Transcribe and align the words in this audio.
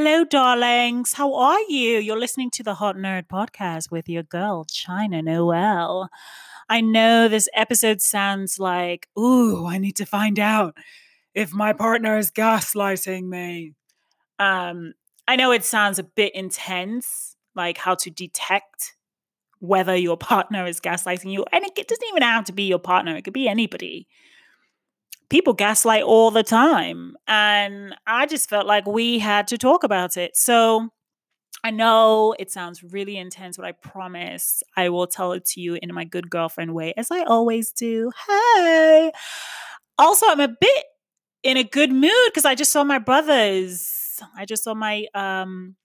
Hello, 0.00 0.22
darlings. 0.22 1.14
How 1.14 1.34
are 1.34 1.58
you? 1.62 1.98
You're 1.98 2.20
listening 2.20 2.52
to 2.52 2.62
the 2.62 2.74
Hot 2.74 2.94
Nerd 2.94 3.26
podcast 3.26 3.90
with 3.90 4.08
your 4.08 4.22
girl, 4.22 4.64
China 4.64 5.20
Noel. 5.22 6.08
I 6.68 6.80
know 6.80 7.26
this 7.26 7.48
episode 7.52 8.00
sounds 8.00 8.60
like, 8.60 9.08
ooh, 9.18 9.66
I 9.66 9.78
need 9.78 9.96
to 9.96 10.06
find 10.06 10.38
out 10.38 10.76
if 11.34 11.52
my 11.52 11.72
partner 11.72 12.16
is 12.16 12.30
gaslighting 12.30 13.24
me. 13.24 13.74
Um, 14.38 14.94
I 15.26 15.34
know 15.34 15.50
it 15.50 15.64
sounds 15.64 15.98
a 15.98 16.04
bit 16.04 16.32
intense, 16.32 17.34
like 17.56 17.76
how 17.76 17.96
to 17.96 18.08
detect 18.08 18.94
whether 19.58 19.96
your 19.96 20.16
partner 20.16 20.64
is 20.64 20.78
gaslighting 20.78 21.32
you. 21.32 21.44
And 21.50 21.64
it 21.64 21.88
doesn't 21.88 22.08
even 22.10 22.22
have 22.22 22.44
to 22.44 22.52
be 22.52 22.62
your 22.62 22.78
partner, 22.78 23.16
it 23.16 23.22
could 23.22 23.34
be 23.34 23.48
anybody 23.48 24.06
people 25.30 25.52
gaslight 25.52 26.02
all 26.02 26.30
the 26.30 26.42
time. 26.42 27.16
And 27.26 27.94
I 28.06 28.26
just 28.26 28.48
felt 28.48 28.66
like 28.66 28.86
we 28.86 29.18
had 29.18 29.48
to 29.48 29.58
talk 29.58 29.84
about 29.84 30.16
it. 30.16 30.36
So 30.36 30.88
I 31.64 31.70
know 31.70 32.34
it 32.38 32.50
sounds 32.50 32.82
really 32.82 33.16
intense, 33.16 33.56
but 33.56 33.66
I 33.66 33.72
promise 33.72 34.62
I 34.76 34.88
will 34.90 35.06
tell 35.06 35.32
it 35.32 35.44
to 35.46 35.60
you 35.60 35.78
in 35.80 35.92
my 35.92 36.04
good 36.04 36.30
girlfriend 36.30 36.74
way, 36.74 36.94
as 36.96 37.10
I 37.10 37.24
always 37.24 37.72
do. 37.72 38.10
Hey. 38.26 39.12
Also, 39.98 40.26
I'm 40.28 40.40
a 40.40 40.48
bit 40.48 40.84
in 41.42 41.56
a 41.56 41.64
good 41.64 41.90
mood 41.90 42.12
because 42.26 42.44
I 42.44 42.54
just 42.54 42.72
saw 42.72 42.84
my 42.84 42.98
brothers. 42.98 44.20
I 44.36 44.44
just 44.44 44.64
saw 44.64 44.74
my 44.74 45.06
um 45.14 45.76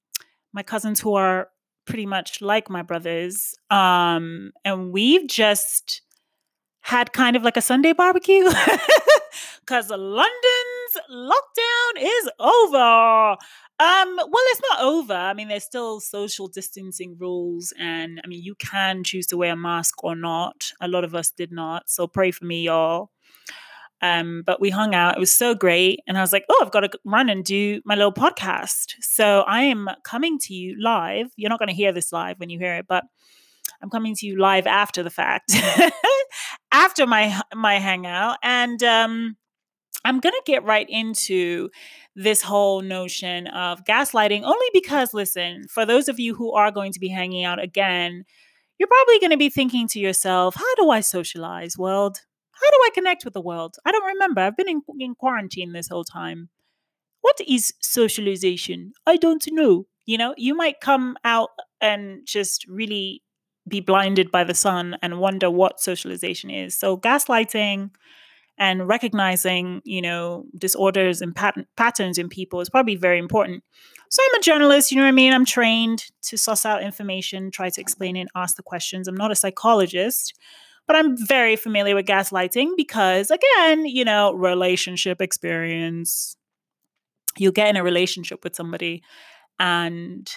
my 0.53 0.63
cousins 0.63 0.99
who 0.99 1.15
are 1.15 1.49
pretty 1.85 2.05
much 2.05 2.41
like 2.41 2.69
my 2.69 2.81
brothers. 2.81 3.55
Um, 3.69 4.51
and 4.63 4.91
we've 4.91 5.27
just 5.27 6.01
had 6.83 7.13
kind 7.13 7.35
of 7.35 7.43
like 7.43 7.57
a 7.57 7.61
Sunday 7.61 7.93
barbecue 7.93 8.43
because 9.65 9.89
London's 9.89 10.97
lockdown 11.09 12.01
is 12.01 12.29
over. 12.39 13.37
Um, 13.79 14.15
well, 14.15 14.43
it's 14.51 14.61
not 14.69 14.81
over. 14.81 15.13
I 15.13 15.33
mean, 15.33 15.47
there's 15.47 15.63
still 15.63 15.99
social 15.99 16.47
distancing 16.47 17.15
rules, 17.17 17.73
and 17.79 18.21
I 18.23 18.27
mean, 18.27 18.43
you 18.43 18.55
can 18.55 19.03
choose 19.03 19.25
to 19.27 19.37
wear 19.37 19.53
a 19.53 19.57
mask 19.57 20.03
or 20.03 20.15
not. 20.15 20.71
A 20.81 20.87
lot 20.87 21.03
of 21.03 21.15
us 21.15 21.31
did 21.31 21.51
not, 21.51 21.89
so 21.89 22.05
pray 22.05 22.31
for 22.31 22.45
me, 22.45 22.63
y'all. 22.63 23.09
Um, 24.01 24.43
but 24.45 24.59
we 24.59 24.69
hung 24.69 24.93
out. 24.93 25.15
It 25.15 25.19
was 25.19 25.31
so 25.31 25.55
great, 25.55 26.01
and 26.05 26.17
I 26.17 26.21
was 26.21 26.33
like, 26.33 26.45
"Oh, 26.49 26.59
I've 26.61 26.71
got 26.71 26.81
to 26.81 26.99
run 27.05 27.29
and 27.29 27.43
do 27.43 27.81
my 27.85 27.95
little 27.95 28.13
podcast." 28.13 28.95
So 28.99 29.41
I 29.47 29.63
am 29.63 29.89
coming 30.03 30.37
to 30.39 30.53
you 30.53 30.75
live. 30.81 31.27
You're 31.37 31.49
not 31.49 31.59
going 31.59 31.69
to 31.69 31.75
hear 31.75 31.93
this 31.93 32.11
live 32.11 32.39
when 32.39 32.49
you 32.49 32.59
hear 32.59 32.75
it, 32.75 32.85
but 32.87 33.05
I'm 33.83 33.89
coming 33.89 34.15
to 34.15 34.25
you 34.25 34.39
live 34.39 34.65
after 34.65 35.03
the 35.03 35.09
fact, 35.09 35.51
after 36.71 37.05
my 37.05 37.39
my 37.53 37.79
hangout, 37.79 38.37
and 38.41 38.81
um, 38.81 39.35
I'm 40.05 40.19
gonna 40.21 40.37
get 40.45 40.63
right 40.63 40.87
into 40.89 41.69
this 42.15 42.41
whole 42.41 42.81
notion 42.81 43.47
of 43.47 43.83
gaslighting. 43.85 44.43
Only 44.43 44.67
because, 44.73 45.13
listen, 45.13 45.67
for 45.69 45.85
those 45.85 46.07
of 46.07 46.19
you 46.19 46.33
who 46.35 46.53
are 46.53 46.71
going 46.71 46.93
to 46.93 46.99
be 46.99 47.09
hanging 47.09 47.43
out 47.45 47.61
again, 47.61 48.23
you're 48.79 48.87
probably 48.87 49.19
to 49.31 49.37
be 49.37 49.49
thinking 49.49 49.87
to 49.89 49.99
yourself, 49.99 50.55
"How 50.55 50.75
do 50.75 50.89
I 50.89 51.01
socialize, 51.01 51.77
world? 51.77 52.19
How 52.53 52.71
do 52.71 52.77
I 52.85 52.89
connect 52.93 53.25
with 53.25 53.33
the 53.33 53.41
world? 53.41 53.75
I 53.85 53.91
don't 53.91 54.05
remember. 54.05 54.41
I've 54.41 54.57
been 54.57 54.69
in, 54.69 54.81
in 54.99 55.15
quarantine 55.15 55.73
this 55.73 55.89
whole 55.89 56.05
time. 56.05 56.49
What 57.21 57.39
is 57.47 57.73
socialization? 57.81 58.93
I 59.05 59.17
don't 59.17 59.45
know." 59.51 59.87
You 60.05 60.17
know, 60.17 60.33
you 60.37 60.53
might 60.53 60.81
come 60.81 61.15
out 61.23 61.51
and 61.79 62.25
just 62.25 62.65
really 62.67 63.21
be 63.67 63.79
blinded 63.79 64.31
by 64.31 64.43
the 64.43 64.53
sun 64.53 64.97
and 65.01 65.19
wonder 65.19 65.49
what 65.49 65.79
socialization 65.79 66.49
is. 66.49 66.77
So 66.77 66.97
gaslighting 66.97 67.91
and 68.57 68.87
recognizing, 68.87 69.81
you 69.83 70.01
know, 70.01 70.45
disorders 70.57 71.21
and 71.21 71.35
pat- 71.35 71.65
patterns 71.75 72.17
in 72.17 72.29
people 72.29 72.61
is 72.61 72.69
probably 72.69 72.95
very 72.95 73.17
important. 73.17 73.63
So 74.09 74.21
I'm 74.23 74.39
a 74.39 74.43
journalist, 74.43 74.91
you 74.91 74.97
know 74.97 75.03
what 75.03 75.09
I 75.09 75.13
mean? 75.13 75.33
I'm 75.33 75.45
trained 75.45 76.05
to 76.23 76.37
suss 76.37 76.65
out 76.65 76.83
information, 76.83 77.49
try 77.49 77.69
to 77.69 77.81
explain 77.81 78.15
it, 78.15 78.27
ask 78.35 78.55
the 78.55 78.63
questions. 78.63 79.07
I'm 79.07 79.15
not 79.15 79.31
a 79.31 79.35
psychologist, 79.35 80.37
but 80.85 80.95
I'm 80.95 81.17
very 81.25 81.55
familiar 81.55 81.95
with 81.95 82.05
gaslighting 82.05 82.71
because 82.77 83.31
again, 83.31 83.85
you 83.85 84.05
know, 84.05 84.33
relationship 84.33 85.21
experience. 85.21 86.35
You 87.37 87.51
get 87.51 87.69
in 87.69 87.77
a 87.77 87.83
relationship 87.83 88.43
with 88.43 88.55
somebody 88.55 89.01
and 89.57 90.29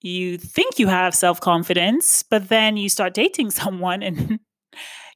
you 0.00 0.38
think 0.38 0.78
you 0.78 0.86
have 0.86 1.14
self 1.14 1.40
confidence, 1.40 2.22
but 2.22 2.48
then 2.48 2.76
you 2.76 2.88
start 2.88 3.14
dating 3.14 3.50
someone 3.62 4.02
and 4.02 4.38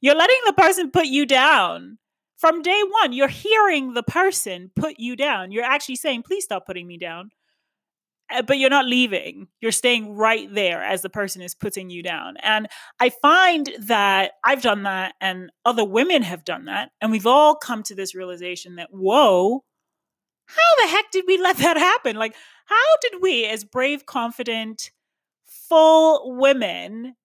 you're 0.01 0.15
letting 0.15 0.39
the 0.45 0.53
person 0.53 0.91
put 0.91 1.05
you 1.05 1.25
down. 1.25 1.97
From 2.37 2.61
day 2.61 2.81
one, 3.01 3.13
you're 3.13 3.29
hearing 3.29 3.93
the 3.93 4.03
person 4.03 4.71
put 4.75 4.95
you 4.97 5.15
down. 5.15 5.51
You're 5.51 5.63
actually 5.63 5.95
saying, 5.95 6.23
please 6.23 6.43
stop 6.43 6.65
putting 6.65 6.87
me 6.87 6.97
down. 6.97 7.29
Uh, 8.33 8.41
but 8.41 8.57
you're 8.57 8.69
not 8.69 8.85
leaving. 8.85 9.47
You're 9.61 9.71
staying 9.71 10.15
right 10.15 10.53
there 10.53 10.83
as 10.83 11.01
the 11.01 11.09
person 11.09 11.41
is 11.41 11.55
putting 11.55 11.89
you 11.89 12.03
down. 12.03 12.35
And 12.41 12.67
I 12.99 13.09
find 13.09 13.69
that 13.79 14.31
I've 14.43 14.61
done 14.61 14.83
that 14.83 15.13
and 15.21 15.51
other 15.65 15.85
women 15.85 16.23
have 16.23 16.43
done 16.43 16.65
that. 16.65 16.89
And 16.99 17.11
we've 17.11 17.27
all 17.27 17.55
come 17.55 17.83
to 17.83 17.95
this 17.95 18.15
realization 18.15 18.75
that, 18.75 18.89
whoa, 18.91 19.63
how 20.47 20.75
the 20.81 20.87
heck 20.87 21.11
did 21.11 21.25
we 21.27 21.37
let 21.37 21.57
that 21.57 21.77
happen? 21.77 22.15
Like, 22.15 22.35
how 22.65 22.97
did 23.01 23.21
we, 23.21 23.45
as 23.45 23.63
brave, 23.63 24.05
confident, 24.05 24.91
full 25.45 26.35
women 26.37 27.15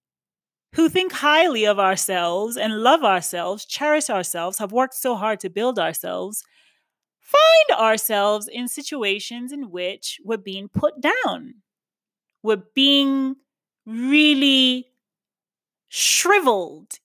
who 0.75 0.89
think 0.89 1.11
highly 1.11 1.65
of 1.65 1.79
ourselves 1.79 2.57
and 2.57 2.83
love 2.83 3.03
ourselves, 3.03 3.65
cherish 3.65 4.09
ourselves, 4.09 4.59
have 4.59 4.71
worked 4.71 4.93
so 4.95 5.15
hard 5.15 5.39
to 5.41 5.49
build 5.49 5.79
ourselves, 5.79 6.43
find 7.19 7.79
ourselves 7.79 8.47
in 8.47 8.67
situations 8.67 9.51
in 9.51 9.71
which 9.71 10.19
we're 10.23 10.37
being 10.37 10.69
put 10.69 11.01
down? 11.01 11.55
We're 12.43 12.63
being 12.75 13.35
really 13.85 14.87
shriveled 15.89 16.99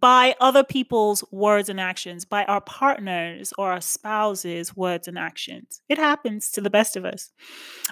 by 0.00 0.34
other 0.40 0.64
people's 0.64 1.22
words 1.30 1.68
and 1.68 1.78
actions, 1.78 2.24
by 2.24 2.44
our 2.44 2.62
partners 2.62 3.52
or 3.58 3.72
our 3.72 3.80
spouses' 3.80 4.74
words 4.74 5.06
and 5.06 5.18
actions. 5.18 5.82
It 5.88 5.98
happens 5.98 6.50
to 6.52 6.60
the 6.60 6.70
best 6.70 6.96
of 6.96 7.04
us. 7.04 7.30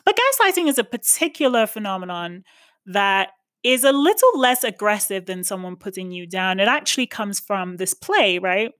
But 0.05 0.17
gaslighting 0.17 0.69
is 0.69 0.79
a 0.79 0.85
particular 0.85 1.67
phenomenon 1.67 2.45
that 2.87 3.31
is 3.63 3.85
a 3.85 3.93
little 3.93 4.39
less 4.39 4.65
aggressive 4.65 5.27
than 5.27 5.45
someone 5.45 5.77
putting 5.77 6.11
you 6.11 6.27
down. 6.27 6.59
It 6.59 6.69
actually 6.69 7.07
comes 7.07 7.39
from 7.39 7.77
this 7.77 7.93
play, 7.93 8.39
right? 8.39 8.73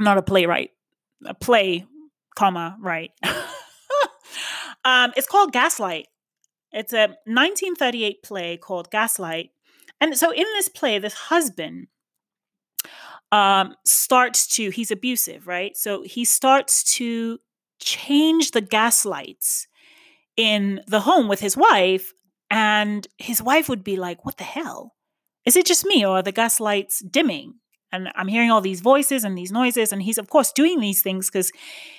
Not 0.00 0.18
a 0.18 0.22
playwright, 0.22 0.70
a 1.24 1.34
play, 1.34 1.86
comma, 2.34 2.76
right. 2.80 3.12
um, 4.84 5.12
it's 5.16 5.28
called 5.28 5.52
Gaslight. 5.52 6.08
It's 6.72 6.92
a 6.92 7.06
1938 7.26 8.24
play 8.24 8.56
called 8.56 8.90
Gaslight 8.90 9.50
and 10.00 10.16
so 10.16 10.30
in 10.30 10.44
this 10.54 10.68
play, 10.68 10.98
this 10.98 11.14
husband 11.14 11.88
um, 13.32 13.74
starts 13.84 14.46
to, 14.48 14.70
he's 14.70 14.90
abusive, 14.90 15.46
right? 15.46 15.76
So 15.76 16.02
he 16.02 16.24
starts 16.24 16.84
to 16.94 17.38
change 17.80 18.52
the 18.52 18.60
gaslights 18.60 19.66
in 20.36 20.80
the 20.86 21.00
home 21.00 21.28
with 21.28 21.40
his 21.40 21.56
wife. 21.56 22.12
And 22.50 23.06
his 23.18 23.42
wife 23.42 23.68
would 23.68 23.82
be 23.82 23.96
like, 23.96 24.24
What 24.24 24.36
the 24.36 24.44
hell? 24.44 24.94
Is 25.44 25.56
it 25.56 25.66
just 25.66 25.84
me 25.84 26.04
or 26.04 26.18
are 26.18 26.22
the 26.22 26.32
gaslights 26.32 27.00
dimming? 27.00 27.54
And 27.92 28.10
I'm 28.16 28.28
hearing 28.28 28.50
all 28.50 28.60
these 28.60 28.80
voices 28.80 29.22
and 29.24 29.38
these 29.38 29.52
noises. 29.52 29.92
And 29.92 30.02
he's, 30.02 30.18
of 30.18 30.28
course, 30.28 30.50
doing 30.50 30.80
these 30.80 31.00
things 31.00 31.30
because 31.30 31.52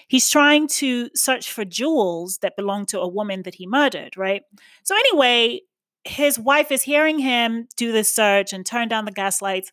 he's 0.08 0.30
trying 0.30 0.68
to 0.68 1.10
search 1.16 1.52
for 1.52 1.64
jewels 1.64 2.40
that 2.42 2.58
belong 2.58 2.86
to 2.88 3.00
a 3.00 3.08
woman 3.08 3.44
that 3.44 3.56
he 3.56 3.66
murdered, 3.66 4.18
right? 4.18 4.42
So, 4.84 4.96
anyway, 4.96 5.62
his 6.06 6.38
wife 6.40 6.72
is 6.72 6.84
hearing 6.84 7.20
him 7.20 7.68
do 7.76 7.92
this 7.92 8.14
search 8.14 8.54
and 8.54 8.66
turn 8.66 8.88
down 8.88 9.06
the 9.06 9.12
gas 9.12 9.42
lights. 9.42 9.72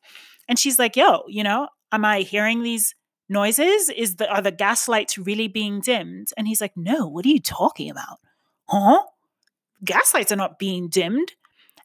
And 0.48 0.58
she's 0.58 0.78
like, 0.78 0.96
yo, 0.96 1.22
you 1.28 1.44
know, 1.44 1.68
am 1.92 2.04
I 2.04 2.20
hearing 2.20 2.62
these 2.62 2.94
noises? 3.28 3.90
Is 3.90 4.16
the 4.16 4.28
are 4.28 4.42
the 4.42 4.50
gas 4.50 4.88
lights 4.88 5.18
really 5.18 5.48
being 5.48 5.80
dimmed? 5.80 6.28
And 6.36 6.48
he's 6.48 6.60
like, 6.60 6.76
no, 6.76 7.06
what 7.06 7.24
are 7.26 7.30
you 7.30 7.40
talking 7.40 7.90
about? 7.90 8.18
Huh? 8.68 9.02
Gas 9.84 10.14
lights 10.14 10.32
are 10.32 10.36
not 10.36 10.58
being 10.58 10.88
dimmed. 10.88 11.32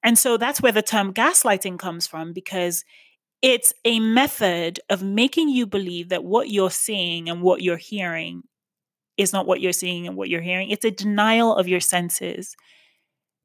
And 0.03 0.17
so 0.17 0.37
that's 0.37 0.61
where 0.61 0.71
the 0.71 0.81
term 0.81 1.13
gaslighting 1.13 1.79
comes 1.79 2.07
from 2.07 2.31
because 2.31 2.85
it's 3.41 3.73
a 3.83 3.99
method 3.99 4.79
of 4.89 5.03
making 5.03 5.49
you 5.49 5.65
believe 5.65 6.09
that 6.09 6.23
what 6.23 6.49
you're 6.49 6.71
seeing 6.71 7.29
and 7.29 7.41
what 7.41 7.61
you're 7.61 7.77
hearing 7.77 8.43
is 9.17 9.33
not 9.33 9.47
what 9.47 9.61
you're 9.61 9.73
seeing 9.73 10.07
and 10.07 10.15
what 10.15 10.29
you're 10.29 10.41
hearing. 10.41 10.69
It's 10.69 10.85
a 10.85 10.91
denial 10.91 11.55
of 11.55 11.67
your 11.67 11.79
senses. 11.79 12.55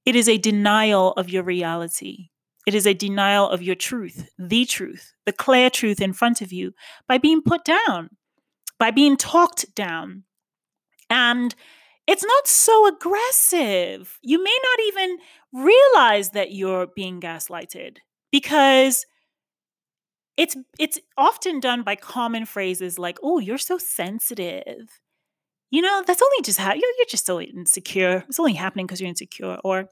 It 0.04 0.16
is 0.16 0.28
a 0.28 0.38
denial 0.38 1.12
of 1.12 1.28
your 1.30 1.42
reality. 1.42 2.28
It 2.66 2.74
is 2.74 2.86
a 2.86 2.94
denial 2.94 3.48
of 3.48 3.62
your 3.62 3.74
truth, 3.74 4.28
the 4.38 4.64
truth, 4.64 5.14
the 5.26 5.32
clear 5.32 5.70
truth 5.70 6.00
in 6.00 6.12
front 6.12 6.40
of 6.40 6.52
you 6.52 6.74
by 7.08 7.18
being 7.18 7.42
put 7.42 7.64
down, 7.64 8.10
by 8.78 8.90
being 8.90 9.16
talked 9.16 9.74
down. 9.74 10.24
And 11.10 11.54
it's 12.06 12.24
not 12.24 12.48
so 12.48 12.86
aggressive. 12.88 14.18
You 14.22 14.42
may 14.42 14.58
not 14.64 14.80
even 14.86 15.18
realize 15.52 16.30
that 16.30 16.52
you're 16.52 16.88
being 16.88 17.20
gaslighted 17.20 17.98
because 18.32 19.06
it's 20.36 20.56
it's 20.78 20.98
often 21.16 21.60
done 21.60 21.82
by 21.82 21.94
common 21.96 22.46
phrases 22.46 22.98
like, 22.98 23.18
"Oh, 23.22 23.38
you're 23.38 23.58
so 23.58 23.78
sensitive." 23.78 25.00
You 25.72 25.80
know, 25.80 26.04
that's 26.06 26.22
only 26.22 26.42
just 26.42 26.58
how 26.58 26.74
you're, 26.74 26.92
you're 26.98 27.06
just 27.08 27.24
so 27.24 27.40
insecure. 27.40 28.24
It's 28.28 28.38
only 28.38 28.52
happening 28.52 28.86
because 28.86 29.00
you're 29.00 29.08
insecure. 29.08 29.56
Or, 29.64 29.88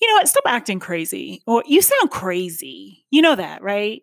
you 0.00 0.08
know 0.08 0.14
what, 0.14 0.28
stop 0.28 0.44
acting 0.46 0.78
crazy. 0.78 1.42
Or 1.48 1.64
you 1.66 1.82
sound 1.82 2.12
crazy. 2.12 3.04
You 3.10 3.20
know 3.20 3.34
that, 3.34 3.60
right? 3.60 4.02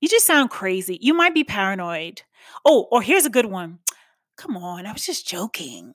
You 0.00 0.08
just 0.08 0.24
sound 0.24 0.50
crazy. 0.50 0.96
You 1.02 1.12
might 1.12 1.34
be 1.34 1.42
paranoid. 1.42 2.22
Oh, 2.64 2.86
or 2.92 3.02
here's 3.02 3.26
a 3.26 3.30
good 3.30 3.46
one. 3.46 3.80
Come 4.36 4.56
on, 4.56 4.86
I 4.86 4.92
was 4.92 5.04
just 5.04 5.26
joking. 5.26 5.94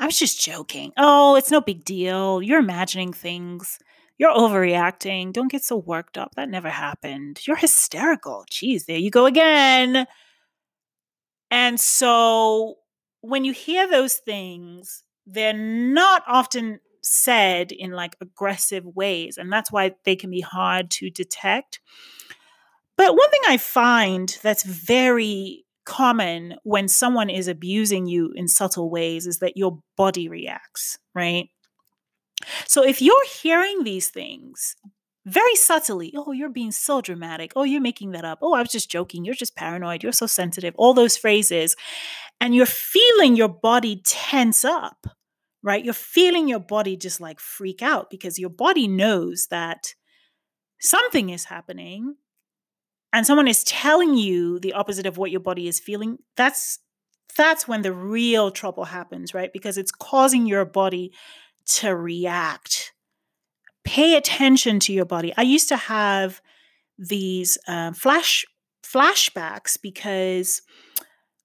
I 0.00 0.06
was 0.06 0.18
just 0.18 0.42
joking. 0.42 0.90
Oh, 0.96 1.36
it's 1.36 1.50
no 1.52 1.60
big 1.60 1.84
deal. 1.84 2.42
You're 2.42 2.58
imagining 2.58 3.12
things. 3.12 3.78
You're 4.18 4.34
overreacting. 4.34 5.32
Don't 5.32 5.50
get 5.50 5.62
so 5.62 5.76
worked 5.76 6.18
up. 6.18 6.34
That 6.34 6.48
never 6.48 6.70
happened. 6.70 7.46
You're 7.46 7.56
hysterical. 7.56 8.44
Geez, 8.50 8.86
there 8.86 8.98
you 8.98 9.12
go 9.12 9.26
again. 9.26 10.08
And 11.52 11.78
so 11.78 12.78
when 13.22 13.44
you 13.44 13.52
hear 13.52 13.88
those 13.88 14.14
things, 14.14 15.04
they're 15.26 15.52
not 15.52 16.22
often 16.26 16.80
said 17.02 17.72
in 17.72 17.92
like 17.92 18.16
aggressive 18.20 18.84
ways. 18.84 19.38
And 19.38 19.52
that's 19.52 19.72
why 19.72 19.94
they 20.04 20.16
can 20.16 20.30
be 20.30 20.40
hard 20.40 20.90
to 20.92 21.10
detect. 21.10 21.80
But 22.96 23.16
one 23.16 23.30
thing 23.30 23.40
I 23.48 23.56
find 23.56 24.38
that's 24.42 24.62
very 24.62 25.64
common 25.84 26.56
when 26.62 26.86
someone 26.86 27.30
is 27.30 27.48
abusing 27.48 28.06
you 28.06 28.32
in 28.36 28.46
subtle 28.46 28.90
ways 28.90 29.26
is 29.26 29.38
that 29.38 29.56
your 29.56 29.80
body 29.96 30.28
reacts, 30.28 30.98
right? 31.14 31.48
So 32.66 32.84
if 32.84 33.00
you're 33.00 33.26
hearing 33.42 33.84
these 33.84 34.10
things 34.10 34.76
very 35.24 35.54
subtly, 35.54 36.12
oh, 36.16 36.32
you're 36.32 36.50
being 36.50 36.72
so 36.72 37.00
dramatic. 37.00 37.52
Oh, 37.54 37.62
you're 37.62 37.80
making 37.80 38.12
that 38.12 38.24
up. 38.24 38.40
Oh, 38.42 38.54
I 38.54 38.60
was 38.60 38.72
just 38.72 38.90
joking. 38.90 39.24
You're 39.24 39.34
just 39.34 39.56
paranoid. 39.56 40.02
You're 40.02 40.12
so 40.12 40.26
sensitive. 40.26 40.74
All 40.76 40.94
those 40.94 41.16
phrases. 41.16 41.76
And 42.40 42.54
you're 42.54 42.66
feeling 42.66 43.36
your 43.36 43.48
body 43.48 44.02
tense 44.04 44.64
up, 44.64 45.06
right? 45.62 45.84
You're 45.84 45.94
feeling 45.94 46.48
your 46.48 46.58
body 46.58 46.96
just 46.96 47.20
like 47.20 47.38
freak 47.38 47.82
out 47.82 48.10
because 48.10 48.38
your 48.38 48.50
body 48.50 48.88
knows 48.88 49.46
that 49.50 49.94
something 50.80 51.30
is 51.30 51.44
happening 51.44 52.16
and 53.12 53.24
someone 53.26 53.46
is 53.46 53.62
telling 53.62 54.16
you 54.16 54.58
the 54.58 54.72
opposite 54.72 55.06
of 55.06 55.18
what 55.18 55.30
your 55.30 55.40
body 55.40 55.68
is 55.68 55.78
feeling. 55.78 56.18
That's 56.36 56.80
that's 57.36 57.66
when 57.68 57.82
the 57.82 57.92
real 57.92 58.50
trouble 58.50 58.84
happens, 58.84 59.32
right? 59.32 59.52
Because 59.52 59.78
it's 59.78 59.92
causing 59.92 60.46
your 60.46 60.64
body 60.64 61.12
to 61.66 61.94
react. 61.94 62.91
Pay 63.84 64.16
attention 64.16 64.78
to 64.80 64.92
your 64.92 65.04
body. 65.04 65.32
I 65.36 65.42
used 65.42 65.68
to 65.68 65.76
have 65.76 66.40
these 66.98 67.58
uh, 67.66 67.92
flash 67.92 68.44
flashbacks 68.84 69.80
because 69.80 70.62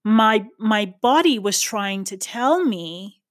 my 0.04 0.46
my 0.60 0.94
body 1.02 1.40
was 1.40 1.62
trying 1.62 2.04
to 2.06 2.18
tell 2.18 2.64
me 2.64 3.22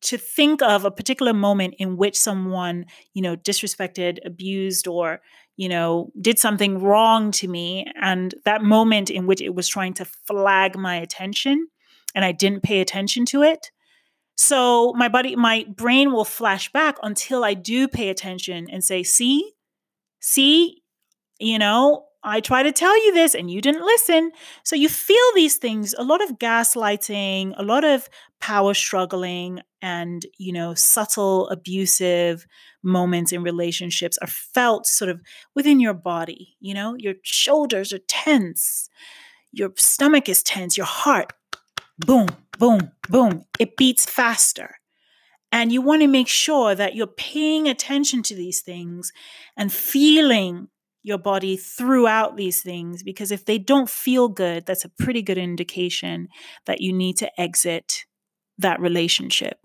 to 0.00 0.16
think 0.16 0.62
of 0.62 0.84
a 0.84 0.90
particular 0.90 1.32
moment 1.34 1.74
in 1.78 1.96
which 1.96 2.18
someone 2.18 2.86
you 3.14 3.22
know 3.22 3.36
disrespected 3.36 4.18
abused 4.24 4.86
or 4.86 5.20
you 5.56 5.68
know 5.68 6.10
did 6.20 6.38
something 6.38 6.78
wrong 6.78 7.30
to 7.30 7.48
me 7.48 7.86
and 8.00 8.34
that 8.44 8.62
moment 8.62 9.10
in 9.10 9.26
which 9.26 9.40
it 9.40 9.54
was 9.54 9.68
trying 9.68 9.94
to 9.94 10.04
flag 10.04 10.76
my 10.76 10.96
attention 10.96 11.66
and 12.14 12.24
i 12.24 12.32
didn't 12.32 12.62
pay 12.62 12.80
attention 12.80 13.24
to 13.24 13.42
it 13.42 13.70
so 14.38 14.92
my 14.92 15.08
body, 15.08 15.34
my 15.34 15.66
brain 15.68 16.12
will 16.12 16.24
flash 16.24 16.70
back 16.70 16.96
until 17.02 17.42
I 17.42 17.54
do 17.54 17.88
pay 17.88 18.08
attention 18.08 18.68
and 18.70 18.84
say, 18.84 19.02
see, 19.02 19.50
see, 20.20 20.84
you 21.40 21.58
know, 21.58 22.04
I 22.22 22.38
try 22.38 22.62
to 22.62 22.70
tell 22.70 22.96
you 23.04 23.12
this 23.12 23.34
and 23.34 23.50
you 23.50 23.60
didn't 23.60 23.84
listen. 23.84 24.30
So 24.62 24.76
you 24.76 24.88
feel 24.88 25.16
these 25.34 25.56
things, 25.56 25.92
a 25.98 26.04
lot 26.04 26.22
of 26.22 26.38
gaslighting, 26.38 27.54
a 27.56 27.64
lot 27.64 27.82
of 27.82 28.08
power 28.40 28.74
struggling, 28.74 29.58
and, 29.82 30.24
you 30.38 30.52
know, 30.52 30.72
subtle 30.72 31.48
abusive 31.48 32.46
moments 32.80 33.32
in 33.32 33.42
relationships 33.42 34.18
are 34.18 34.28
felt 34.28 34.86
sort 34.86 35.10
of 35.10 35.20
within 35.56 35.80
your 35.80 35.94
body. 35.94 36.56
You 36.60 36.74
know, 36.74 36.94
your 36.96 37.14
shoulders 37.24 37.92
are 37.92 37.98
tense, 38.06 38.88
your 39.50 39.72
stomach 39.76 40.28
is 40.28 40.44
tense, 40.44 40.76
your 40.76 40.86
heart 40.86 41.32
boom, 41.98 42.28
boom, 42.58 42.92
boom. 43.08 43.44
It 43.58 43.76
beats 43.76 44.04
faster. 44.06 44.76
And 45.50 45.72
you 45.72 45.80
want 45.80 46.02
to 46.02 46.08
make 46.08 46.28
sure 46.28 46.74
that 46.74 46.94
you're 46.94 47.06
paying 47.06 47.68
attention 47.68 48.22
to 48.24 48.34
these 48.34 48.60
things 48.60 49.12
and 49.56 49.72
feeling 49.72 50.68
your 51.02 51.18
body 51.18 51.56
throughout 51.56 52.36
these 52.36 52.60
things 52.60 53.02
because 53.02 53.30
if 53.30 53.46
they 53.46 53.56
don't 53.56 53.88
feel 53.88 54.28
good, 54.28 54.66
that's 54.66 54.84
a 54.84 54.90
pretty 54.90 55.22
good 55.22 55.38
indication 55.38 56.28
that 56.66 56.80
you 56.80 56.92
need 56.92 57.16
to 57.16 57.40
exit 57.40 58.04
that 58.58 58.80
relationship. 58.80 59.58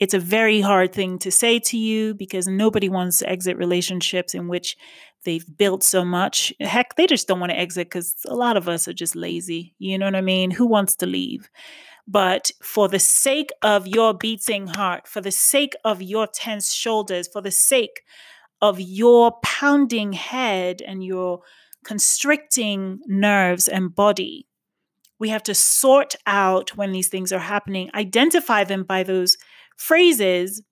It's 0.00 0.14
a 0.14 0.18
very 0.18 0.60
hard 0.60 0.92
thing 0.92 1.18
to 1.20 1.30
say 1.30 1.58
to 1.60 1.76
you 1.76 2.14
because 2.14 2.48
nobody 2.48 2.88
wants 2.88 3.18
to 3.18 3.28
exit 3.28 3.56
relationships 3.56 4.34
in 4.34 4.48
which 4.48 4.76
they've 5.24 5.44
built 5.56 5.82
so 5.82 6.04
much. 6.04 6.52
Heck, 6.60 6.96
they 6.96 7.06
just 7.06 7.28
don't 7.28 7.40
want 7.40 7.50
to 7.50 7.58
exit 7.58 7.86
because 7.86 8.14
a 8.26 8.34
lot 8.34 8.56
of 8.56 8.68
us 8.68 8.88
are 8.88 8.92
just 8.92 9.14
lazy. 9.14 9.74
You 9.78 9.98
know 9.98 10.06
what 10.06 10.16
I 10.16 10.20
mean? 10.20 10.50
Who 10.50 10.66
wants 10.66 10.96
to 10.96 11.06
leave? 11.06 11.48
But 12.06 12.50
for 12.62 12.88
the 12.88 12.98
sake 12.98 13.50
of 13.62 13.86
your 13.86 14.12
beating 14.12 14.66
heart, 14.66 15.08
for 15.08 15.20
the 15.20 15.30
sake 15.30 15.74
of 15.84 16.02
your 16.02 16.26
tense 16.26 16.72
shoulders, 16.72 17.28
for 17.28 17.40
the 17.40 17.50
sake 17.50 18.02
of 18.60 18.80
your 18.80 19.32
pounding 19.42 20.12
head 20.12 20.82
and 20.82 21.02
your 21.02 21.40
constricting 21.84 23.00
nerves 23.06 23.68
and 23.68 23.94
body, 23.94 24.46
we 25.18 25.30
have 25.30 25.42
to 25.44 25.54
sort 25.54 26.14
out 26.26 26.76
when 26.76 26.92
these 26.92 27.08
things 27.08 27.32
are 27.32 27.38
happening, 27.38 27.90
identify 27.94 28.64
them 28.64 28.84
by 28.84 29.02
those 29.02 29.36
phrases, 29.76 30.62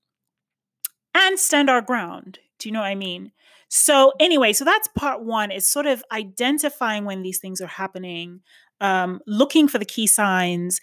and 1.14 1.38
stand 1.38 1.70
our 1.70 1.82
ground. 1.82 2.38
Do 2.58 2.68
you 2.68 2.72
know 2.72 2.80
what 2.80 2.86
I 2.86 2.94
mean? 2.94 3.32
So, 3.68 4.12
anyway, 4.20 4.52
so 4.52 4.64
that's 4.64 4.88
part 4.88 5.24
one 5.24 5.50
is 5.50 5.68
sort 5.68 5.86
of 5.86 6.04
identifying 6.12 7.04
when 7.04 7.22
these 7.22 7.38
things 7.38 7.60
are 7.60 7.66
happening, 7.66 8.40
um, 8.80 9.20
looking 9.26 9.68
for 9.68 9.78
the 9.78 9.86
key 9.86 10.06
signs, 10.06 10.80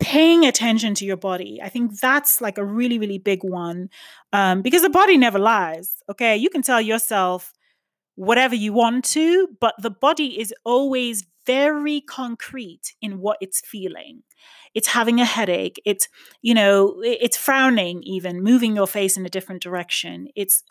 paying 0.00 0.44
attention 0.44 0.94
to 0.94 1.04
your 1.04 1.16
body. 1.16 1.60
I 1.62 1.68
think 1.68 2.00
that's 2.00 2.40
like 2.40 2.58
a 2.58 2.64
really, 2.64 2.98
really 2.98 3.18
big 3.18 3.44
one 3.44 3.90
um, 4.32 4.62
because 4.62 4.82
the 4.82 4.90
body 4.90 5.16
never 5.16 5.38
lies. 5.38 6.02
Okay. 6.10 6.36
You 6.36 6.50
can 6.50 6.62
tell 6.62 6.80
yourself 6.80 7.52
whatever 8.16 8.54
you 8.54 8.72
want 8.72 9.04
to, 9.06 9.48
but 9.60 9.74
the 9.80 9.90
body 9.90 10.40
is 10.40 10.52
always 10.64 11.26
very 11.46 12.00
concrete 12.00 12.94
in 13.00 13.20
what 13.20 13.38
it's 13.40 13.60
feeling. 13.60 14.22
It's 14.74 14.88
having 14.88 15.20
a 15.20 15.24
headache. 15.24 15.80
It's, 15.84 16.08
you 16.42 16.54
know, 16.54 17.00
it's 17.02 17.36
frowning, 17.36 18.02
even 18.02 18.42
moving 18.42 18.76
your 18.76 18.86
face 18.86 19.16
in 19.16 19.26
a 19.26 19.30
different 19.30 19.62
direction. 19.62 20.28
It's, 20.34 20.62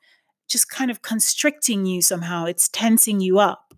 just 0.50 0.70
kind 0.70 0.92
of 0.92 1.02
constricting 1.02 1.86
you 1.86 2.02
somehow, 2.02 2.46
it's 2.46 2.68
tensing 2.68 3.20
you 3.22 3.40
up. 3.40 3.69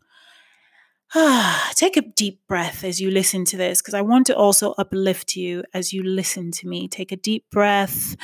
Take 1.76 1.98
a 1.98 2.02
deep 2.02 2.40
breath 2.48 2.86
as 2.86 3.02
you 3.02 3.12
listen 3.12 3.44
to 3.46 3.58
this 3.58 3.82
because 3.82 3.94
I 3.94 4.02
want 4.02 4.28
to 4.28 4.36
also 4.36 4.72
uplift 4.78 5.36
you 5.36 5.64
as 5.74 5.92
you 5.92 6.04
listen 6.04 6.52
to 6.52 6.68
me. 6.68 6.88
Take 6.88 7.12
a 7.12 7.18
deep 7.18 7.44
breath. 7.52 8.16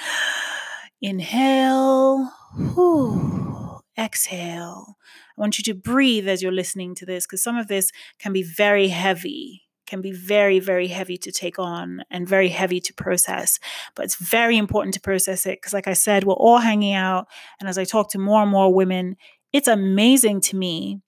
Inhale. 1.02 2.32
Whew. 2.56 3.82
Exhale. 3.98 4.96
I 5.38 5.42
want 5.42 5.58
you 5.58 5.64
to 5.66 5.74
breathe 5.74 6.30
as 6.30 6.42
you're 6.42 6.52
listening 6.54 6.96
to 6.96 7.06
this 7.06 7.26
because 7.26 7.44
some 7.44 7.58
of 7.58 7.68
this 7.68 7.92
can 8.20 8.32
be 8.32 8.44
very 8.44 8.88
heavy 8.88 9.64
can 9.86 10.02
be 10.02 10.12
very, 10.12 10.60
very 10.60 10.88
heavy 10.88 11.18
to 11.18 11.32
take 11.32 11.58
on 11.58 12.04
and 12.12 12.28
very 12.28 12.50
heavy 12.50 12.82
to 12.82 12.94
process. 12.94 13.58
But 13.96 14.04
it's 14.04 14.16
very 14.16 14.58
important 14.58 14.94
to 14.96 15.00
process 15.00 15.46
it 15.46 15.62
because, 15.62 15.72
like 15.74 15.88
I 15.88 15.94
said, 15.94 16.26
we're 16.26 16.34
all 16.34 16.58
hanging 16.58 16.94
out. 16.94 17.28
And 17.62 17.70
as 17.70 17.78
I 17.78 17.86
talk 17.86 18.10
to 18.10 18.20
more 18.20 18.42
and 18.42 18.52
more 18.52 18.74
women, 18.74 19.16
it's 19.54 19.70
amazing 19.70 20.42
to 20.42 20.58
me 20.58 21.02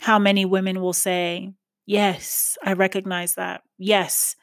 how 0.00 0.18
many 0.18 0.44
women 0.44 0.80
will 0.80 0.92
say, 0.92 1.52
Yes, 1.86 2.56
I 2.62 2.74
recognize 2.74 3.34
that. 3.34 3.62
Yes, 3.76 4.36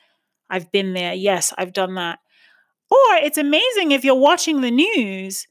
I've 0.49 0.71
been 0.71 0.93
there. 0.93 1.13
Yes, 1.13 1.53
I've 1.57 1.71
done 1.71 1.95
that. 1.95 2.19
Or 2.89 3.15
it's 3.15 3.37
amazing 3.37 3.91
if 3.91 4.03
you're 4.03 4.15
watching 4.15 4.61
the 4.61 4.71
news 4.71 5.47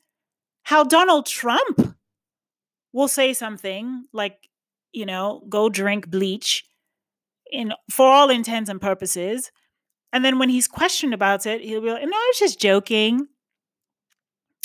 how 0.65 0.85
Donald 0.85 1.27
Trump 1.27 1.97
will 2.93 3.09
say 3.09 3.33
something 3.33 4.05
like, 4.13 4.49
you 4.93 5.07
know, 5.07 5.43
go 5.49 5.69
drink 5.69 6.11
bleach 6.11 6.65
in 7.51 7.73
for 7.91 8.07
all 8.07 8.31
intents 8.31 8.69
and 8.69 8.81
purposes. 8.81 9.51
And 10.13 10.25
then 10.25 10.39
when 10.39 10.49
he's 10.49 10.69
questioned 10.69 11.15
about 11.15 11.47
it, 11.47 11.61
he'll 11.61 11.81
be 11.81 11.91
like, 11.91 12.03
"No, 12.03 12.17
I 12.17 12.31
was 12.31 12.39
just 12.39 12.61
joking." 12.61 13.29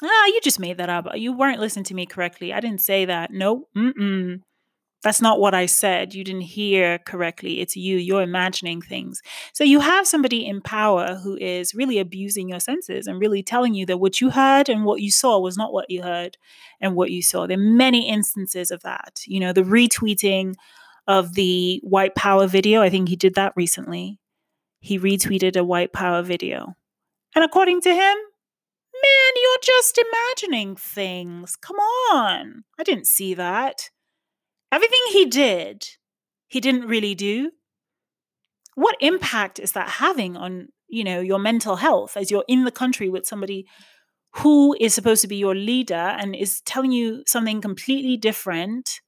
Ah, 0.03 0.25
you 0.27 0.39
just 0.41 0.60
made 0.60 0.77
that 0.77 0.89
up. 0.89 1.07
You 1.15 1.33
weren't 1.33 1.60
listening 1.60 1.86
to 1.86 1.93
me 1.93 2.05
correctly. 2.05 2.51
I 2.53 2.60
didn't 2.60 2.81
say 2.81 3.05
that. 3.05 3.31
No, 3.31 3.67
mm 3.75 4.41
That's 5.03 5.22
not 5.22 5.39
what 5.39 5.55
I 5.55 5.65
said. 5.65 6.13
You 6.13 6.24
didn't 6.24 6.41
hear 6.41 7.00
correctly. 7.00 7.60
It's 7.60 7.75
you. 7.75 7.98
You're 7.98 8.22
imagining 8.22 8.81
things. 8.81 9.22
So 9.53 9.63
you 9.63 9.79
have 9.79 10.05
somebody 10.05 10.46
in 10.46 10.62
power 10.62 11.15
who 11.15 11.38
is 11.38 11.74
really 11.74 11.98
abusing 11.98 12.50
your 12.50 12.60
senses 12.60 13.08
and 13.08 13.20
really 13.20 13.41
telling 13.41 13.74
you 13.74 13.86
that 13.88 13.98
what 13.98 14.22
you 14.22 14.29
heard 14.29 14.70
and 14.70 14.86
what 14.86 15.01
you 15.01 15.10
saw 15.12 15.39
was 15.39 15.58
not 15.58 15.74
what 15.74 15.89
you 15.89 16.03
heard 16.03 16.38
and 16.79 16.96
what 16.96 17.10
you 17.10 17.24
saw. 17.24 17.48
There 17.48 17.58
are 17.58 17.62
many 17.62 18.08
instances 18.10 18.70
of 18.70 18.84
that. 18.84 19.22
You 19.25 19.39
know, 19.39 19.53
the 19.53 19.63
retweeting 19.63 20.53
of 21.08 21.34
the 21.34 21.81
white 21.84 22.13
power 22.13 22.46
video. 22.46 22.84
I 22.84 22.89
think 22.89 23.10
he 23.10 23.15
did 23.15 23.34
that 23.36 23.53
recently. 23.55 24.20
he 24.81 25.00
retweeted 25.00 25.55
a 25.55 25.63
white 25.63 25.93
power 25.93 26.22
video. 26.22 26.75
And 27.36 27.46
according 27.46 27.81
to 27.81 27.89
him, 27.89 27.98
man, 27.98 29.34
you're 29.41 29.58
just 29.63 29.98
imagining 30.00 30.75
things. 30.75 31.55
Come 31.55 31.77
on. 31.77 32.63
I 32.77 32.84
didn't 32.84 33.08
see 33.08 33.34
that. 33.36 33.89
Everything 34.72 35.00
he 35.12 35.25
did, 35.25 35.86
he 36.48 36.60
didn't 36.60 36.88
really 36.88 37.16
do. 37.16 37.51
What 38.75 38.96
impact 39.00 39.60
is 39.60 39.74
that 39.74 39.90
having 39.90 40.38
on, 40.38 40.70
you 40.88 41.04
know, 41.04 41.20
your 41.20 41.40
mental 41.40 41.75
health 41.75 42.16
as 42.16 42.32
you're 42.32 42.46
in 42.48 42.63
the 42.63 42.72
country 42.72 43.10
with 43.10 43.25
somebody 43.25 43.66
who 44.36 44.75
is 44.80 44.94
supposed 44.94 45.22
to 45.22 45.28
be 45.28 45.36
your 45.36 45.56
leader 45.56 45.94
and 45.94 46.36
is 46.36 46.62
telling 46.62 46.92
you 46.92 47.24
something 47.28 47.60
completely 47.60 48.16
different 48.16 49.01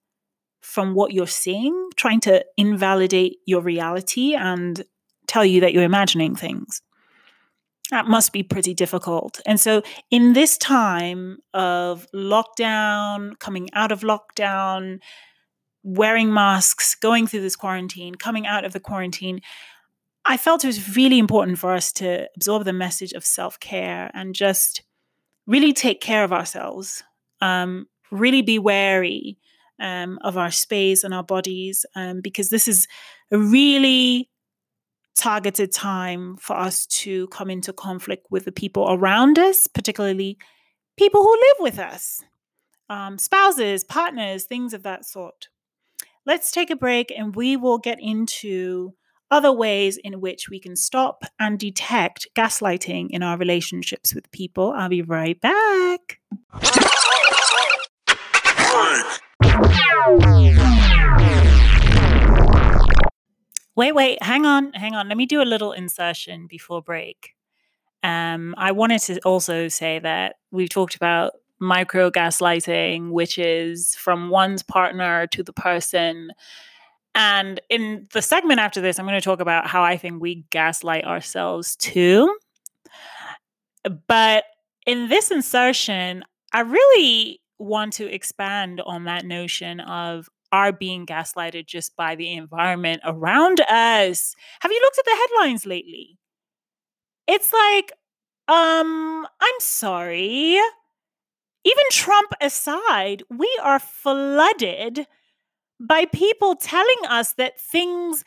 from 0.62 0.94
what 0.94 1.14
you're 1.14 1.28
seeing, 1.28 1.90
trying 1.96 2.20
to 2.22 2.44
invalidate 2.58 3.38
your 3.46 3.62
reality 3.62 4.36
and 4.36 4.84
tell 5.28 5.46
you 5.46 5.62
that 5.62 5.74
you're 5.74 5.84
imagining 5.84 6.36
things. 6.36 6.82
That 7.92 8.08
must 8.08 8.34
be 8.34 8.44
pretty 8.44 8.74
difficult. 8.74 9.40
And 9.46 9.60
so, 9.60 9.84
in 10.10 10.34
this 10.34 10.58
time 10.58 11.40
of 11.54 12.08
lockdown, 12.14 13.38
coming 13.40 13.70
out 13.74 13.92
of 13.92 14.02
lockdown, 14.02 15.00
wearing 15.84 16.34
masks, 16.34 16.96
going 16.96 17.28
through 17.28 17.42
this 17.42 17.56
quarantine, 17.56 18.16
coming 18.16 18.48
out 18.48 18.66
of 18.66 18.74
the 18.74 18.80
quarantine, 18.80 19.42
I 20.26 20.38
felt 20.38 20.64
it 20.64 20.68
was 20.68 20.96
really 20.96 21.20
important 21.20 21.60
for 21.60 21.74
us 21.74 21.92
to 21.94 22.28
absorb 22.36 22.64
the 22.64 22.74
message 22.74 23.12
of 23.12 23.26
self 23.26 23.60
care 23.60 24.10
and 24.14 24.34
just 24.34 24.84
really 25.46 25.74
take 25.74 26.00
care 26.00 26.24
of 26.24 26.32
ourselves, 26.32 27.04
um, 27.42 27.88
really 28.10 28.42
be 28.42 28.58
wary 28.58 29.38
um, 29.82 30.18
of 30.22 30.38
our 30.38 30.52
space 30.52 31.04
and 31.04 31.14
our 31.14 31.24
bodies, 31.24 31.86
um, 31.96 32.22
because 32.22 32.50
this 32.50 32.68
is 32.68 32.88
a 33.32 33.38
really 33.38 34.30
targeted 35.16 35.72
time 35.72 36.38
for 36.38 36.56
us 36.56 36.86
to 36.88 37.28
come 37.28 37.50
into 37.50 37.74
conflict 37.74 38.28
with 38.32 38.46
the 38.46 38.52
people 38.52 38.88
around 38.90 39.38
us, 39.38 39.68
particularly 39.68 40.38
people 40.98 41.22
who 41.22 41.34
live 41.34 41.58
with 41.60 41.80
us, 41.80 42.24
um, 42.90 43.18
spouses, 43.18 43.84
partners, 43.84 44.46
things 44.46 44.74
of 44.74 44.84
that 44.84 45.06
sort. 45.06 45.50
Let's 46.26 46.52
take 46.52 46.70
a 46.70 46.78
break 46.78 47.12
and 47.12 47.36
we 47.36 47.58
will 47.58 47.78
get 47.78 48.00
into 48.00 48.94
other 49.30 49.52
ways 49.52 49.98
in 49.98 50.22
which 50.22 50.48
we 50.48 50.58
can 50.58 50.78
stop 50.78 51.26
and 51.38 51.60
detect 51.60 52.28
gaslighting 52.34 53.08
in 53.10 53.22
our 53.22 53.38
relationships 53.38 54.16
with 54.16 54.32
people. 54.32 54.72
I'll 54.72 54.88
be 54.88 55.02
right 55.02 55.40
back. 55.42 56.20
Wait, 63.76 63.94
wait, 63.94 64.24
hang 64.24 64.46
on, 64.46 64.72
hang 64.74 64.94
on. 64.94 65.10
Let 65.10 65.18
me 65.18 65.26
do 65.26 65.42
a 65.42 65.44
little 65.44 65.74
insertion 65.74 66.48
before 66.48 66.82
break. 66.82 67.32
Um, 68.02 68.56
I 68.58 68.72
wanted 68.72 69.02
to 69.02 69.20
also 69.26 69.68
say 69.68 70.00
that 70.00 70.36
we've 70.52 70.70
talked 70.70 70.96
about 70.96 71.34
micro 71.64 72.12
gaslighting, 72.12 73.12
which 73.12 73.38
is 73.38 73.96
from 73.96 74.30
one's 74.30 74.64
partner 74.64 75.28
to 75.28 75.44
the 75.44 75.54
person. 75.54 76.32
And 77.16 77.60
in 77.70 78.08
the 78.14 78.22
segment 78.22 78.60
after 78.60 78.82
this, 78.82 79.00
I'm 79.00 79.06
going 79.06 79.20
to 79.20 79.24
talk 79.24 79.40
about 79.40 79.68
how 79.68 79.84
I 79.84 79.98
think 79.98 80.22
we 80.22 80.46
gaslight 80.50 81.06
ourselves 81.06 81.76
too. 81.76 82.36
But 84.08 84.46
in 84.86 85.10
this 85.10 85.32
insertion, 85.32 86.24
I 86.52 86.62
really 86.62 87.42
want 87.60 87.94
to 87.94 88.12
expand 88.12 88.82
on 88.82 89.06
that 89.06 89.26
notion 89.26 89.80
of 89.80 90.30
are 90.52 90.72
being 90.72 91.06
gaslighted 91.06 91.66
just 91.66 91.96
by 91.96 92.16
the 92.16 92.32
environment 92.34 93.02
around 93.04 93.60
us. 93.62 94.36
Have 94.62 94.72
you 94.72 94.80
looked 94.82 95.00
at 95.00 95.06
the 95.06 95.28
headlines 95.30 95.66
lately? 95.66 96.20
It's 97.28 97.52
like, 97.52 97.92
um, 98.48 99.26
I'm 99.42 99.60
sorry. 99.60 100.60
Even 101.66 101.84
Trump 101.92 102.32
aside, 102.42 103.24
we 103.30 103.50
are 103.62 103.80
flooded 103.80 105.08
by 105.80 106.06
people 106.06 106.56
telling 106.56 107.06
us 107.08 107.34
that 107.34 107.60
things 107.60 108.24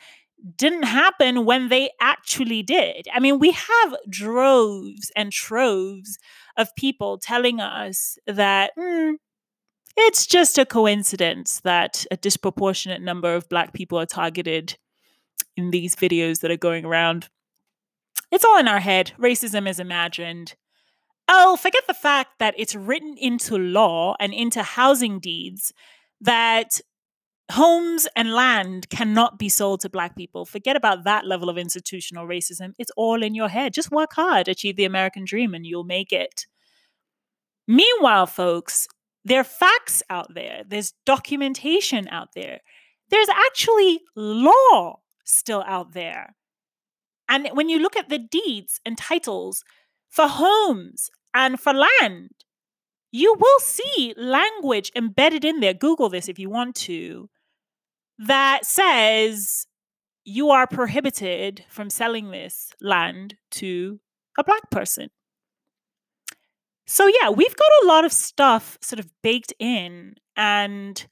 didn't 0.55 0.83
happen 0.83 1.45
when 1.45 1.69
they 1.69 1.89
actually 1.99 2.61
did. 2.61 3.07
I 3.13 3.19
mean, 3.19 3.39
we 3.39 3.51
have 3.51 3.95
droves 4.09 5.11
and 5.15 5.31
troves 5.31 6.19
of 6.55 6.75
people 6.75 7.17
telling 7.17 7.59
us 7.59 8.17
that 8.27 8.71
mm, 8.77 9.15
it's 9.95 10.27
just 10.27 10.57
a 10.57 10.65
coincidence 10.65 11.59
that 11.61 12.05
a 12.11 12.17
disproportionate 12.17 13.01
number 13.01 13.33
of 13.33 13.49
Black 13.49 13.73
people 13.73 13.99
are 13.99 14.05
targeted 14.05 14.77
in 15.55 15.71
these 15.71 15.95
videos 15.95 16.41
that 16.41 16.51
are 16.51 16.57
going 16.57 16.85
around. 16.85 17.29
It's 18.31 18.45
all 18.45 18.59
in 18.59 18.67
our 18.67 18.79
head. 18.79 19.13
Racism 19.19 19.67
is 19.67 19.79
imagined. 19.79 20.55
Oh, 21.29 21.57
forget 21.57 21.83
the 21.87 21.93
fact 21.93 22.39
that 22.39 22.55
it's 22.57 22.75
written 22.75 23.15
into 23.17 23.57
law 23.57 24.15
and 24.19 24.33
into 24.33 24.63
housing 24.63 25.19
deeds 25.19 25.73
that 26.21 26.79
homes 27.51 28.07
and 28.15 28.33
land 28.33 28.89
cannot 28.89 29.39
be 29.39 29.49
sold 29.49 29.81
to 29.81 29.89
black 29.89 30.15
people. 30.15 30.45
Forget 30.45 30.75
about 30.75 31.03
that 31.03 31.25
level 31.25 31.49
of 31.49 31.57
institutional 31.57 32.27
racism. 32.27 32.73
It's 32.77 32.91
all 32.97 33.23
in 33.23 33.35
your 33.35 33.49
head. 33.49 33.73
Just 33.73 33.91
work 33.91 34.13
hard, 34.13 34.47
achieve 34.47 34.75
the 34.75 34.85
American 34.85 35.25
dream, 35.25 35.53
and 35.53 35.65
you'll 35.65 35.83
make 35.83 36.11
it. 36.11 36.45
Meanwhile, 37.67 38.27
folks, 38.27 38.87
there 39.25 39.41
are 39.41 39.45
facts 39.45 40.01
out 40.09 40.33
there, 40.33 40.63
there's 40.65 40.93
documentation 41.05 42.07
out 42.07 42.29
there, 42.33 42.61
there's 43.09 43.27
actually 43.29 44.01
law 44.15 44.99
still 45.25 45.63
out 45.67 45.93
there. 45.93 46.35
And 47.27 47.49
when 47.51 47.67
you 47.67 47.79
look 47.79 47.97
at 47.97 48.07
the 48.07 48.19
deeds 48.19 48.79
and 48.85 48.97
titles 48.97 49.65
for 50.09 50.29
homes 50.29 51.09
and 51.37 51.59
for 51.59 51.71
land, 51.71 52.31
you 53.11 53.35
will 53.39 53.59
see 53.59 54.15
language 54.17 54.91
embedded 54.95 55.45
in 55.45 55.59
there. 55.59 55.75
Google 55.75 56.09
this 56.09 56.27
if 56.27 56.39
you 56.39 56.49
want 56.49 56.75
to, 56.75 57.29
that 58.17 58.65
says 58.65 59.67
you 60.25 60.49
are 60.49 60.65
prohibited 60.65 61.63
from 61.69 61.91
selling 61.91 62.31
this 62.31 62.71
land 62.81 63.35
to 63.51 63.99
a 64.37 64.43
black 64.43 64.71
person. 64.71 65.11
So, 66.87 67.07
yeah, 67.21 67.29
we've 67.29 67.55
got 67.55 67.69
a 67.83 67.87
lot 67.87 68.03
of 68.03 68.11
stuff 68.11 68.79
sort 68.81 68.99
of 68.99 69.11
baked 69.21 69.53
in. 69.59 70.15
And 70.35 71.05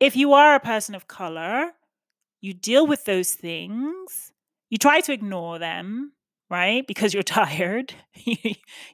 if 0.00 0.16
you 0.16 0.32
are 0.32 0.56
a 0.56 0.60
person 0.60 0.96
of 0.96 1.06
color, 1.06 1.74
you 2.40 2.54
deal 2.54 2.88
with 2.88 3.04
those 3.04 3.34
things, 3.34 4.32
you 4.68 4.78
try 4.78 5.00
to 5.02 5.12
ignore 5.12 5.60
them, 5.60 6.12
right? 6.50 6.86
Because 6.86 7.14
you're 7.14 7.22
tired. 7.40 7.94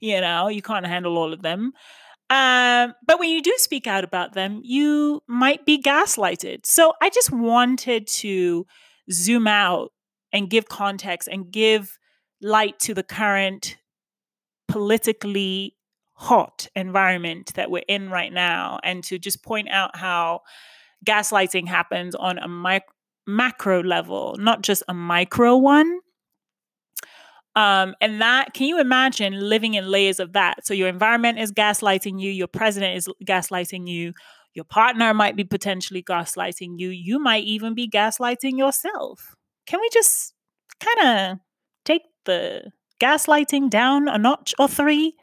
you 0.00 0.20
know, 0.20 0.49
you 0.49 0.62
can't 0.62 0.87
handle 0.87 1.16
all 1.18 1.32
of 1.32 1.42
them. 1.42 1.73
Um, 2.30 2.94
but 3.06 3.20
when 3.20 3.28
you 3.28 3.42
do 3.42 3.54
speak 3.58 3.87
out 3.87 4.02
about 4.02 4.32
them, 4.32 4.61
you 4.64 5.23
might 5.28 5.66
be 5.66 5.80
gaslighted. 5.80 6.64
So 6.64 6.94
I 7.02 7.11
just 7.11 7.30
wanted 7.30 8.06
to 8.08 8.66
zoom 9.12 9.46
out 9.46 9.92
and 10.32 10.49
give 10.49 10.68
context 10.68 11.28
and 11.28 11.52
give 11.52 11.99
light 12.40 12.78
to 12.80 12.94
the 12.94 13.02
current 13.02 13.76
politically 14.68 15.76
hot 16.14 16.68
environment 16.75 17.52
that 17.54 17.70
we're 17.70 17.82
in 17.88 18.08
right 18.08 18.32
now 18.32 18.78
and 18.82 19.04
to 19.04 19.18
just 19.18 19.42
point 19.42 19.68
out 19.68 19.96
how 19.96 20.40
gaslighting 21.04 21.68
happens 21.68 22.14
on 22.14 22.38
a 22.38 22.49
mic- 22.49 22.82
macro 23.26 23.82
level, 23.82 24.34
not 24.38 24.62
just 24.62 24.82
a 24.88 24.94
micro 24.94 25.56
one. 25.56 26.00
Um, 27.56 27.94
and 28.00 28.20
that, 28.20 28.52
can 28.52 28.66
you 28.66 28.80
imagine 28.80 29.38
living 29.38 29.75
in 29.75 29.87
layers 29.88 30.18
of 30.18 30.32
that? 30.32 30.66
So 30.66 30.75
your 30.75 30.88
environment 30.88 31.38
is 31.38 31.52
gaslighting 31.52 32.20
you, 32.20 32.30
your 32.30 32.49
president 32.49 32.96
is 32.96 33.08
gaslighting 33.25 33.87
you, 33.88 34.12
your 34.54 34.64
partner 34.64 35.14
might 35.14 35.37
be 35.37 35.44
potentially 35.44 36.02
gaslighting 36.02 36.78
you, 36.78 36.88
you 36.88 37.18
might 37.18 37.44
even 37.44 37.75
be 37.75 37.88
gaslighting 37.88 38.58
yourself. 38.58 39.34
Can 39.66 39.80
we 39.80 39.88
just 39.92 40.34
kind 40.80 41.08
of 41.08 41.38
take 41.84 42.02
the 42.25 42.73
gaslighting 43.00 43.70
down 43.70 44.08
a 44.08 44.18
notch 44.18 44.54
or 44.58 44.68
three? 44.68 45.14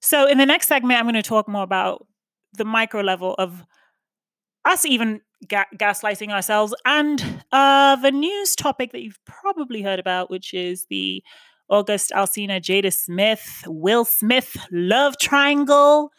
So, 0.00 0.26
in 0.26 0.38
the 0.38 0.46
next 0.46 0.68
segment, 0.68 0.98
I'm 0.98 1.04
going 1.04 1.14
to 1.14 1.22
talk 1.22 1.48
more 1.48 1.62
about 1.62 2.06
the 2.54 2.64
micro 2.64 3.02
level 3.02 3.34
of 3.34 3.64
us 4.64 4.84
even 4.84 5.20
ga- 5.48 5.66
gaslighting 5.76 6.30
ourselves 6.30 6.74
and 6.84 7.42
uh, 7.52 7.96
the 7.96 8.10
news 8.10 8.54
topic 8.54 8.92
that 8.92 9.02
you've 9.02 9.18
probably 9.26 9.82
heard 9.82 9.98
about, 9.98 10.30
which 10.30 10.54
is 10.54 10.86
the 10.90 11.22
August 11.70 12.10
Alsina 12.10 12.60
Jada 12.60 12.92
Smith, 12.92 13.62
Will 13.66 14.04
Smith 14.04 14.56
love 14.72 15.16
triangle 15.18 16.10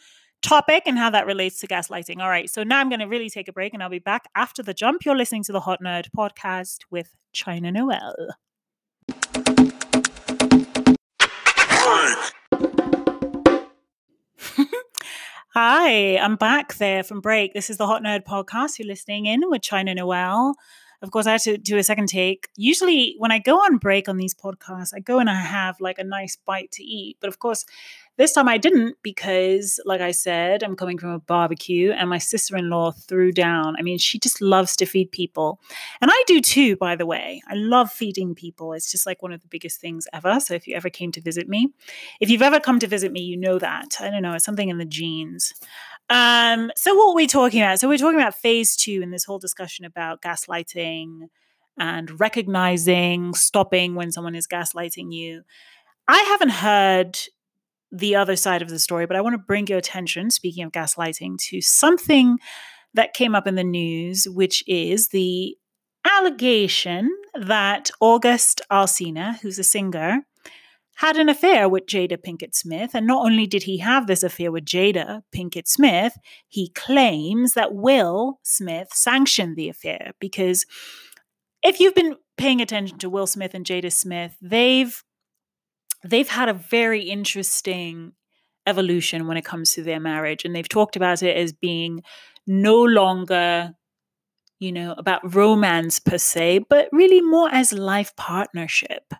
topic 0.41 0.83
and 0.85 0.97
how 0.97 1.09
that 1.09 1.25
relates 1.25 1.59
to 1.59 1.67
gaslighting. 1.67 2.19
All 2.19 2.29
right, 2.29 2.49
so 2.49 2.63
now 2.63 2.79
I'm 2.79 2.89
going 2.89 2.99
to 2.99 3.05
really 3.05 3.29
take 3.29 3.47
a 3.47 3.53
break 3.53 3.73
and 3.73 3.83
I'll 3.83 3.89
be 3.89 3.99
back 3.99 4.23
after 4.35 4.63
the 4.63 4.73
jump. 4.73 5.05
You're 5.05 5.17
listening 5.17 5.43
to 5.43 5.51
the 5.51 5.59
Hot 5.59 5.79
Nerd 5.83 6.07
podcast 6.17 6.79
with 6.89 7.13
China 7.33 7.71
Noel. 7.71 8.15
Hi, 15.53 16.17
I'm 16.17 16.37
back 16.37 16.75
there 16.75 17.03
from 17.03 17.19
break. 17.19 17.53
This 17.53 17.69
is 17.69 17.77
the 17.77 17.87
Hot 17.87 18.01
Nerd 18.01 18.23
podcast. 18.23 18.79
You're 18.79 18.87
listening 18.87 19.25
in 19.25 19.41
with 19.49 19.61
China 19.61 19.93
Noel. 19.93 20.55
Of 21.01 21.11
course, 21.11 21.25
I 21.25 21.31
had 21.31 21.41
to 21.41 21.57
do 21.57 21.77
a 21.77 21.83
second 21.83 22.07
take. 22.07 22.49
Usually, 22.55 23.15
when 23.17 23.31
I 23.31 23.39
go 23.39 23.57
on 23.57 23.77
break 23.77 24.07
on 24.07 24.17
these 24.17 24.35
podcasts, 24.35 24.93
I 24.95 24.99
go 24.99 25.19
and 25.19 25.29
I 25.29 25.41
have 25.41 25.81
like 25.81 25.97
a 25.97 26.03
nice 26.03 26.37
bite 26.45 26.71
to 26.73 26.83
eat. 26.83 27.17
But 27.19 27.27
of 27.27 27.39
course, 27.39 27.65
this 28.17 28.33
time 28.33 28.47
I 28.47 28.59
didn't 28.59 28.97
because, 29.01 29.79
like 29.85 30.01
I 30.01 30.11
said, 30.11 30.61
I'm 30.61 30.75
coming 30.75 30.99
from 30.99 31.09
a 31.09 31.19
barbecue 31.19 31.91
and 31.91 32.09
my 32.09 32.19
sister 32.19 32.55
in 32.55 32.69
law 32.69 32.91
threw 32.91 33.31
down. 33.31 33.75
I 33.79 33.81
mean, 33.81 33.97
she 33.97 34.19
just 34.19 34.41
loves 34.41 34.75
to 34.75 34.85
feed 34.85 35.11
people. 35.11 35.59
And 36.01 36.11
I 36.13 36.23
do 36.27 36.39
too, 36.39 36.75
by 36.75 36.95
the 36.95 37.05
way. 37.05 37.41
I 37.47 37.55
love 37.55 37.89
feeding 37.91 38.35
people. 38.35 38.73
It's 38.73 38.91
just 38.91 39.07
like 39.07 39.23
one 39.23 39.31
of 39.31 39.41
the 39.41 39.47
biggest 39.47 39.79
things 39.81 40.07
ever. 40.13 40.39
So 40.39 40.53
if 40.53 40.67
you 40.67 40.75
ever 40.75 40.89
came 40.89 41.11
to 41.13 41.21
visit 41.21 41.49
me, 41.49 41.73
if 42.19 42.29
you've 42.29 42.41
ever 42.41 42.59
come 42.59 42.79
to 42.79 42.87
visit 42.87 43.11
me, 43.11 43.21
you 43.21 43.37
know 43.37 43.57
that. 43.57 43.95
I 43.99 44.11
don't 44.11 44.21
know, 44.21 44.33
it's 44.33 44.45
something 44.45 44.69
in 44.69 44.77
the 44.77 44.85
genes. 44.85 45.53
Um, 46.11 46.71
so 46.75 46.93
what 46.93 47.11
are 47.11 47.15
we 47.15 47.25
talking 47.25 47.61
about? 47.61 47.79
So 47.79 47.87
we're 47.87 47.97
talking 47.97 48.19
about 48.19 48.35
phase 48.35 48.75
two 48.75 48.99
in 49.01 49.11
this 49.11 49.23
whole 49.23 49.39
discussion 49.39 49.85
about 49.85 50.21
gaslighting 50.21 51.21
and 51.79 52.19
recognizing, 52.19 53.33
stopping 53.33 53.95
when 53.95 54.11
someone 54.11 54.35
is 54.35 54.45
gaslighting 54.45 55.13
you. 55.13 55.43
I 56.09 56.19
haven't 56.19 56.49
heard 56.49 57.17
the 57.93 58.17
other 58.17 58.35
side 58.35 58.61
of 58.61 58.67
the 58.67 58.77
story, 58.77 59.05
but 59.05 59.15
I 59.15 59.21
want 59.21 59.35
to 59.35 59.37
bring 59.37 59.67
your 59.67 59.77
attention, 59.77 60.31
speaking 60.31 60.65
of 60.65 60.73
gaslighting, 60.73 61.37
to 61.49 61.61
something 61.61 62.39
that 62.93 63.13
came 63.13 63.33
up 63.33 63.47
in 63.47 63.55
the 63.55 63.63
news, 63.63 64.27
which 64.29 64.65
is 64.67 65.09
the 65.09 65.55
allegation 66.05 67.09
that 67.39 67.89
August 68.01 68.59
Alsina, 68.69 69.39
who's 69.39 69.59
a 69.59 69.63
singer, 69.63 70.25
had 71.01 71.17
an 71.17 71.29
affair 71.29 71.67
with 71.67 71.87
Jada 71.87 72.15
Pinkett 72.15 72.53
Smith. 72.53 72.91
And 72.93 73.07
not 73.07 73.25
only 73.25 73.47
did 73.47 73.63
he 73.63 73.79
have 73.79 74.05
this 74.05 74.21
affair 74.21 74.51
with 74.51 74.65
Jada 74.65 75.23
Pinkett 75.35 75.67
Smith, 75.67 76.15
he 76.47 76.69
claims 76.69 77.53
that 77.53 77.73
Will 77.73 78.39
Smith 78.43 78.89
sanctioned 78.93 79.55
the 79.55 79.67
affair 79.67 80.11
because 80.19 80.63
if 81.63 81.79
you've 81.79 81.95
been 81.95 82.17
paying 82.37 82.61
attention 82.61 82.99
to 82.99 83.09
Will 83.09 83.25
Smith 83.25 83.55
and 83.55 83.65
Jada 83.65 83.91
Smith, 83.91 84.37
they've 84.43 85.03
they've 86.05 86.29
had 86.29 86.49
a 86.49 86.53
very 86.53 87.01
interesting 87.09 88.11
evolution 88.67 89.25
when 89.25 89.37
it 89.37 89.45
comes 89.45 89.71
to 89.71 89.81
their 89.81 89.99
marriage. 89.99 90.45
And 90.45 90.55
they've 90.55 90.69
talked 90.69 90.95
about 90.95 91.23
it 91.23 91.35
as 91.35 91.51
being 91.51 92.03
no 92.45 92.79
longer, 92.79 93.73
you 94.59 94.71
know, 94.71 94.93
about 94.99 95.33
romance 95.33 95.97
per 95.97 96.19
se, 96.19 96.65
but 96.69 96.89
really 96.91 97.21
more 97.21 97.49
as 97.51 97.73
life 97.73 98.15
partnership. 98.15 99.15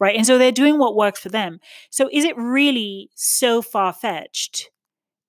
Right. 0.00 0.16
And 0.16 0.26
so 0.26 0.38
they're 0.38 0.52
doing 0.52 0.78
what 0.78 0.96
works 0.96 1.20
for 1.20 1.28
them. 1.28 1.60
So 1.90 2.08
is 2.12 2.24
it 2.24 2.36
really 2.36 3.10
so 3.14 3.62
far 3.62 3.92
fetched? 3.92 4.70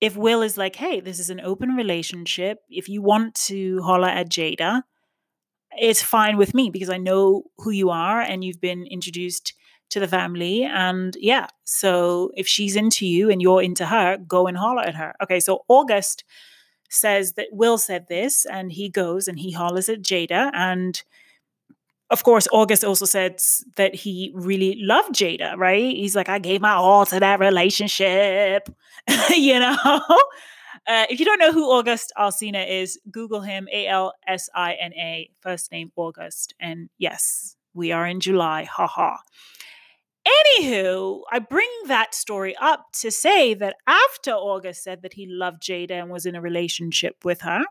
If 0.00 0.16
Will 0.16 0.42
is 0.42 0.58
like, 0.58 0.76
hey, 0.76 1.00
this 1.00 1.18
is 1.18 1.30
an 1.30 1.40
open 1.40 1.70
relationship. 1.70 2.58
If 2.68 2.88
you 2.88 3.00
want 3.00 3.34
to 3.46 3.80
holler 3.82 4.08
at 4.08 4.28
Jada, 4.28 4.82
it's 5.78 6.02
fine 6.02 6.36
with 6.36 6.52
me 6.52 6.70
because 6.70 6.90
I 6.90 6.98
know 6.98 7.44
who 7.58 7.70
you 7.70 7.90
are 7.90 8.20
and 8.20 8.44
you've 8.44 8.60
been 8.60 8.86
introduced 8.86 9.54
to 9.90 10.00
the 10.00 10.08
family. 10.08 10.64
And 10.64 11.16
yeah, 11.20 11.46
so 11.64 12.30
if 12.34 12.46
she's 12.46 12.76
into 12.76 13.06
you 13.06 13.30
and 13.30 13.40
you're 13.40 13.62
into 13.62 13.86
her, 13.86 14.18
go 14.18 14.46
and 14.46 14.56
holler 14.56 14.82
at 14.82 14.96
her. 14.96 15.14
Okay, 15.22 15.40
so 15.40 15.64
August 15.68 16.24
says 16.90 17.34
that 17.34 17.48
Will 17.52 17.78
said 17.78 18.06
this, 18.08 18.46
and 18.46 18.72
he 18.72 18.88
goes 18.88 19.28
and 19.28 19.38
he 19.38 19.52
hollers 19.52 19.88
at 19.88 20.02
Jada. 20.02 20.50
And 20.52 21.02
of 22.10 22.22
course, 22.22 22.46
August 22.52 22.84
also 22.84 23.04
said 23.04 23.40
that 23.76 23.94
he 23.94 24.32
really 24.34 24.78
loved 24.80 25.14
Jada, 25.14 25.56
right? 25.56 25.96
He's 25.96 26.14
like, 26.14 26.28
I 26.28 26.38
gave 26.38 26.60
my 26.60 26.72
all 26.72 27.04
to 27.06 27.20
that 27.20 27.40
relationship, 27.40 28.68
you 29.30 29.58
know? 29.58 30.00
Uh, 30.88 31.04
if 31.10 31.18
you 31.18 31.26
don't 31.26 31.40
know 31.40 31.52
who 31.52 31.64
August 31.64 32.12
Alsina 32.16 32.64
is, 32.64 32.96
Google 33.10 33.40
him 33.40 33.66
A 33.72 33.88
L 33.88 34.12
S 34.28 34.48
I 34.54 34.74
N 34.74 34.92
A, 34.94 35.28
first 35.40 35.72
name 35.72 35.90
August. 35.96 36.54
And 36.60 36.90
yes, 36.96 37.56
we 37.74 37.90
are 37.90 38.06
in 38.06 38.20
July. 38.20 38.64
Ha 38.64 38.86
ha. 38.86 39.18
Anywho, 40.26 41.22
I 41.32 41.40
bring 41.40 41.68
that 41.86 42.14
story 42.14 42.54
up 42.60 42.86
to 43.00 43.10
say 43.10 43.52
that 43.54 43.74
after 43.88 44.30
August 44.30 44.84
said 44.84 45.02
that 45.02 45.14
he 45.14 45.26
loved 45.26 45.60
Jada 45.60 45.92
and 45.92 46.10
was 46.10 46.24
in 46.24 46.36
a 46.36 46.40
relationship 46.40 47.16
with 47.24 47.40
her, 47.40 47.64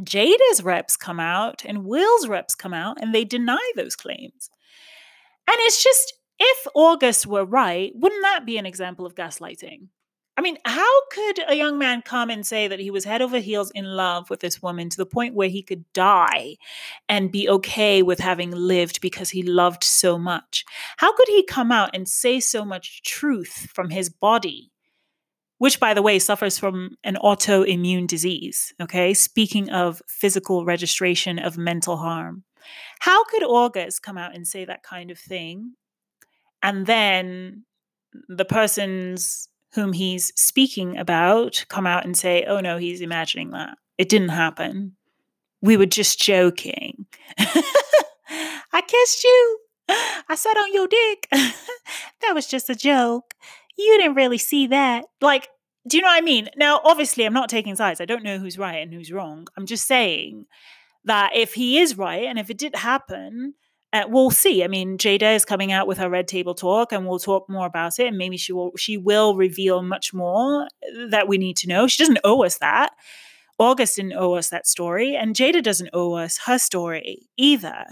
Jada's 0.00 0.62
reps 0.62 0.96
come 0.96 1.20
out 1.20 1.64
and 1.64 1.84
Will's 1.84 2.28
reps 2.28 2.54
come 2.54 2.74
out 2.74 2.98
and 3.00 3.14
they 3.14 3.24
deny 3.24 3.72
those 3.76 3.96
claims. 3.96 4.50
And 5.48 5.56
it's 5.60 5.82
just, 5.82 6.14
if 6.38 6.66
August 6.74 7.26
were 7.26 7.44
right, 7.44 7.92
wouldn't 7.94 8.22
that 8.22 8.46
be 8.46 8.58
an 8.58 8.66
example 8.66 9.04
of 9.04 9.14
gaslighting? 9.14 9.88
I 10.34 10.40
mean, 10.40 10.56
how 10.64 11.06
could 11.10 11.40
a 11.46 11.54
young 11.54 11.78
man 11.78 12.00
come 12.00 12.30
and 12.30 12.46
say 12.46 12.66
that 12.66 12.80
he 12.80 12.90
was 12.90 13.04
head 13.04 13.20
over 13.20 13.38
heels 13.38 13.70
in 13.72 13.84
love 13.84 14.30
with 14.30 14.40
this 14.40 14.62
woman 14.62 14.88
to 14.88 14.96
the 14.96 15.04
point 15.04 15.34
where 15.34 15.50
he 15.50 15.62
could 15.62 15.84
die 15.92 16.56
and 17.06 17.30
be 17.30 17.48
okay 17.50 18.02
with 18.02 18.18
having 18.18 18.50
lived 18.50 19.02
because 19.02 19.28
he 19.28 19.42
loved 19.42 19.84
so 19.84 20.18
much? 20.18 20.64
How 20.96 21.14
could 21.14 21.28
he 21.28 21.44
come 21.44 21.70
out 21.70 21.90
and 21.92 22.08
say 22.08 22.40
so 22.40 22.64
much 22.64 23.02
truth 23.02 23.68
from 23.74 23.90
his 23.90 24.08
body? 24.08 24.71
Which, 25.62 25.78
by 25.78 25.94
the 25.94 26.02
way, 26.02 26.18
suffers 26.18 26.58
from 26.58 26.96
an 27.04 27.16
autoimmune 27.22 28.08
disease. 28.08 28.74
Okay. 28.80 29.14
Speaking 29.14 29.70
of 29.70 30.02
physical 30.08 30.64
registration 30.64 31.38
of 31.38 31.56
mental 31.56 31.98
harm, 31.98 32.42
how 32.98 33.22
could 33.26 33.44
August 33.44 34.02
come 34.02 34.18
out 34.18 34.34
and 34.34 34.44
say 34.44 34.64
that 34.64 34.82
kind 34.82 35.12
of 35.12 35.20
thing? 35.20 35.74
And 36.64 36.86
then 36.86 37.62
the 38.28 38.44
person's 38.44 39.50
whom 39.74 39.92
he's 39.92 40.32
speaking 40.34 40.98
about 40.98 41.64
come 41.68 41.86
out 41.86 42.04
and 42.04 42.16
say, 42.16 42.44
oh 42.48 42.58
no, 42.58 42.76
he's 42.76 43.00
imagining 43.00 43.50
that. 43.50 43.78
It 43.98 44.08
didn't 44.08 44.30
happen. 44.30 44.96
We 45.60 45.76
were 45.76 45.86
just 45.86 46.20
joking. 46.20 47.06
I 47.38 48.82
kissed 48.84 49.22
you. 49.22 49.58
I 49.88 50.34
sat 50.34 50.56
on 50.56 50.74
your 50.74 50.88
dick. 50.88 51.28
that 51.32 52.34
was 52.34 52.48
just 52.48 52.68
a 52.68 52.74
joke. 52.74 53.34
You 53.76 53.98
didn't 53.98 54.16
really 54.16 54.38
see 54.38 54.66
that. 54.68 55.04
Like, 55.20 55.48
do 55.88 55.96
you 55.96 56.02
know 56.02 56.08
what 56.08 56.18
I 56.18 56.24
mean? 56.24 56.48
Now, 56.56 56.80
obviously, 56.84 57.24
I'm 57.24 57.32
not 57.32 57.48
taking 57.48 57.74
sides. 57.76 58.00
I 58.00 58.04
don't 58.04 58.22
know 58.22 58.38
who's 58.38 58.58
right 58.58 58.76
and 58.82 58.92
who's 58.92 59.12
wrong. 59.12 59.48
I'm 59.56 59.66
just 59.66 59.86
saying 59.86 60.46
that 61.04 61.34
if 61.34 61.54
he 61.54 61.78
is 61.78 61.98
right 61.98 62.24
and 62.24 62.38
if 62.38 62.50
it 62.50 62.58
did 62.58 62.76
happen, 62.76 63.54
uh, 63.92 64.04
we'll 64.08 64.30
see. 64.30 64.64
I 64.64 64.68
mean, 64.68 64.96
Jada 64.96 65.34
is 65.34 65.44
coming 65.44 65.70
out 65.70 65.86
with 65.86 65.98
her 65.98 66.08
red 66.08 66.26
table 66.26 66.54
talk, 66.54 66.92
and 66.92 67.06
we'll 67.06 67.18
talk 67.18 67.48
more 67.48 67.66
about 67.66 67.98
it. 67.98 68.06
And 68.06 68.16
maybe 68.16 68.36
she 68.36 68.52
will 68.52 68.72
she 68.76 68.96
will 68.96 69.36
reveal 69.36 69.82
much 69.82 70.14
more 70.14 70.68
that 71.08 71.28
we 71.28 71.36
need 71.36 71.56
to 71.58 71.68
know. 71.68 71.86
She 71.86 72.02
doesn't 72.02 72.20
owe 72.24 72.44
us 72.44 72.58
that. 72.58 72.92
August 73.58 73.96
didn't 73.96 74.14
owe 74.14 74.34
us 74.34 74.48
that 74.48 74.66
story, 74.66 75.14
and 75.14 75.34
Jada 75.34 75.62
doesn't 75.62 75.90
owe 75.92 76.14
us 76.14 76.38
her 76.46 76.58
story 76.58 77.28
either. 77.36 77.84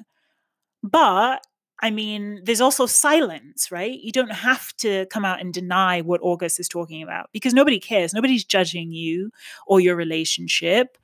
But 0.83 1.47
I 1.83 1.91
mean, 1.91 2.41
there's 2.45 2.61
also 2.61 2.87
silence, 2.87 3.73
right? 3.73 3.99
You 3.99 4.13
don't 4.13 4.33
have 4.33 4.77
to 4.79 5.07
come 5.07 5.25
out 5.25 5.41
and 5.41 5.53
deny 5.53 6.03
what 6.03 6.21
August 6.23 6.61
is 6.61 6.69
talking 6.69 7.03
about 7.03 7.31
because 7.33 7.55
nobody 7.55 7.81
cares. 7.81 8.13
Nobody's 8.13 8.45
judging 8.45 8.93
you 8.93 9.31
or 9.67 9.81
your 9.81 9.97
relationship 9.97 10.99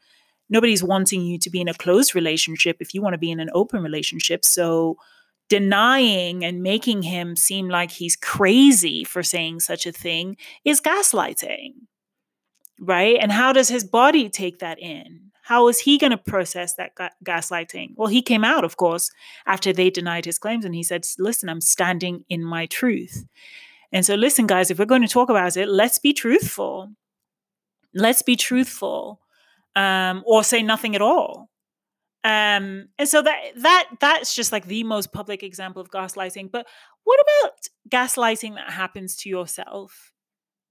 nobody's 0.48 0.82
wanting 0.82 1.22
you 1.22 1.38
to 1.38 1.50
be 1.50 1.60
in 1.60 1.68
a 1.68 1.74
closed 1.74 2.14
relationship 2.14 2.76
if 2.80 2.94
you 2.94 3.02
want 3.02 3.14
to 3.14 3.18
be 3.18 3.30
in 3.30 3.40
an 3.40 3.50
open 3.52 3.82
relationship. 3.82 4.44
So 4.44 4.96
denying 5.48 6.44
and 6.44 6.62
making 6.62 7.02
him 7.02 7.36
seem 7.36 7.68
like 7.68 7.90
he's 7.90 8.16
crazy 8.16 9.04
for 9.04 9.22
saying 9.22 9.60
such 9.60 9.86
a 9.86 9.92
thing 9.92 10.36
is 10.64 10.80
gaslighting. 10.80 11.74
Right? 12.78 13.16
And 13.20 13.32
how 13.32 13.52
does 13.52 13.68
his 13.68 13.84
body 13.84 14.28
take 14.28 14.58
that 14.58 14.78
in? 14.78 15.25
How 15.46 15.68
is 15.68 15.78
he 15.78 15.96
going 15.96 16.10
to 16.10 16.18
process 16.18 16.74
that 16.74 16.96
ga- 16.96 17.10
gaslighting? 17.24 17.92
Well, 17.94 18.08
he 18.08 18.20
came 18.20 18.42
out, 18.42 18.64
of 18.64 18.76
course, 18.76 19.12
after 19.46 19.72
they 19.72 19.90
denied 19.90 20.24
his 20.24 20.40
claims 20.40 20.64
and 20.64 20.74
he 20.74 20.82
said, 20.82 21.06
Listen, 21.20 21.48
I'm 21.48 21.60
standing 21.60 22.24
in 22.28 22.42
my 22.42 22.66
truth. 22.66 23.24
And 23.92 24.04
so, 24.04 24.16
listen, 24.16 24.48
guys, 24.48 24.72
if 24.72 24.80
we're 24.80 24.86
going 24.86 25.02
to 25.02 25.08
talk 25.08 25.30
about 25.30 25.56
it, 25.56 25.68
let's 25.68 26.00
be 26.00 26.12
truthful. 26.12 26.90
Let's 27.94 28.22
be 28.22 28.34
truthful 28.34 29.20
um, 29.76 30.24
or 30.26 30.42
say 30.42 30.64
nothing 30.64 30.96
at 30.96 31.00
all. 31.00 31.48
Um, 32.24 32.88
and 32.98 33.08
so 33.08 33.22
that 33.22 33.40
that 33.58 33.88
that's 34.00 34.34
just 34.34 34.50
like 34.50 34.66
the 34.66 34.82
most 34.82 35.12
public 35.12 35.44
example 35.44 35.80
of 35.80 35.92
gaslighting. 35.92 36.50
But 36.50 36.66
what 37.04 37.20
about 37.20 37.52
gaslighting 37.88 38.56
that 38.56 38.72
happens 38.72 39.14
to 39.18 39.28
yourself? 39.28 40.10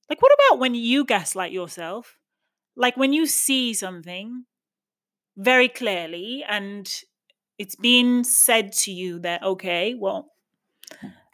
Like, 0.09 0.21
what 0.21 0.33
about 0.33 0.59
when 0.59 0.75
you 0.75 1.05
gaslight 1.05 1.53
yourself? 1.53 2.17
Like 2.75 2.97
when 2.97 3.13
you 3.13 3.25
see 3.25 3.73
something 3.73 4.43
very 5.37 5.69
clearly 5.69 6.43
and 6.47 6.91
it's 7.57 7.75
been 7.75 8.23
said 8.23 8.73
to 8.73 8.91
you 8.91 9.19
that 9.19 9.43
okay, 9.43 9.95
well, 9.97 10.31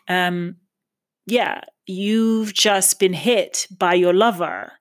um, 0.08 0.58
yeah, 1.26 1.62
you've 1.88 2.54
just 2.54 3.00
been 3.00 3.14
hit 3.14 3.68
by 3.76 3.94
your 3.96 4.14
lover, 4.14 4.74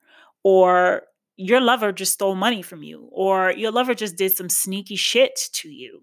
or 0.43 1.03
your 1.37 1.61
lover 1.61 1.93
just 1.93 2.13
stole 2.13 2.35
money 2.35 2.61
from 2.63 2.83
you 2.83 3.09
or 3.13 3.51
your 3.53 3.73
lover 3.73 3.95
just 3.95 4.17
did 4.17 4.33
some 4.33 4.49
sneaky 4.51 4.97
shit 4.97 5.41
to 5.53 5.71
you. 5.71 6.03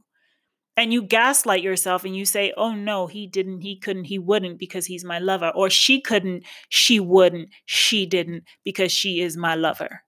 And 0.76 0.94
you 0.94 1.02
gaslight 1.02 1.64
yourself 1.64 2.06
and 2.06 2.16
you 2.16 2.26
say 2.26 2.54
oh 2.56 2.74
no 2.74 3.08
he 3.08 3.26
didn't 3.26 3.62
he 3.62 3.80
couldn't 3.80 4.06
he 4.06 4.20
wouldn't 4.20 4.60
because 4.60 4.86
he's 4.86 5.04
my 5.04 5.18
lover 5.18 5.52
or 5.56 5.72
she 5.72 6.02
couldn't 6.02 6.44
she 6.70 7.00
wouldn't 7.00 7.50
she 7.66 8.06
didn't 8.06 8.44
because 8.64 8.92
she 8.92 9.22
is 9.22 9.36
my 9.36 9.56
lover 9.56 10.04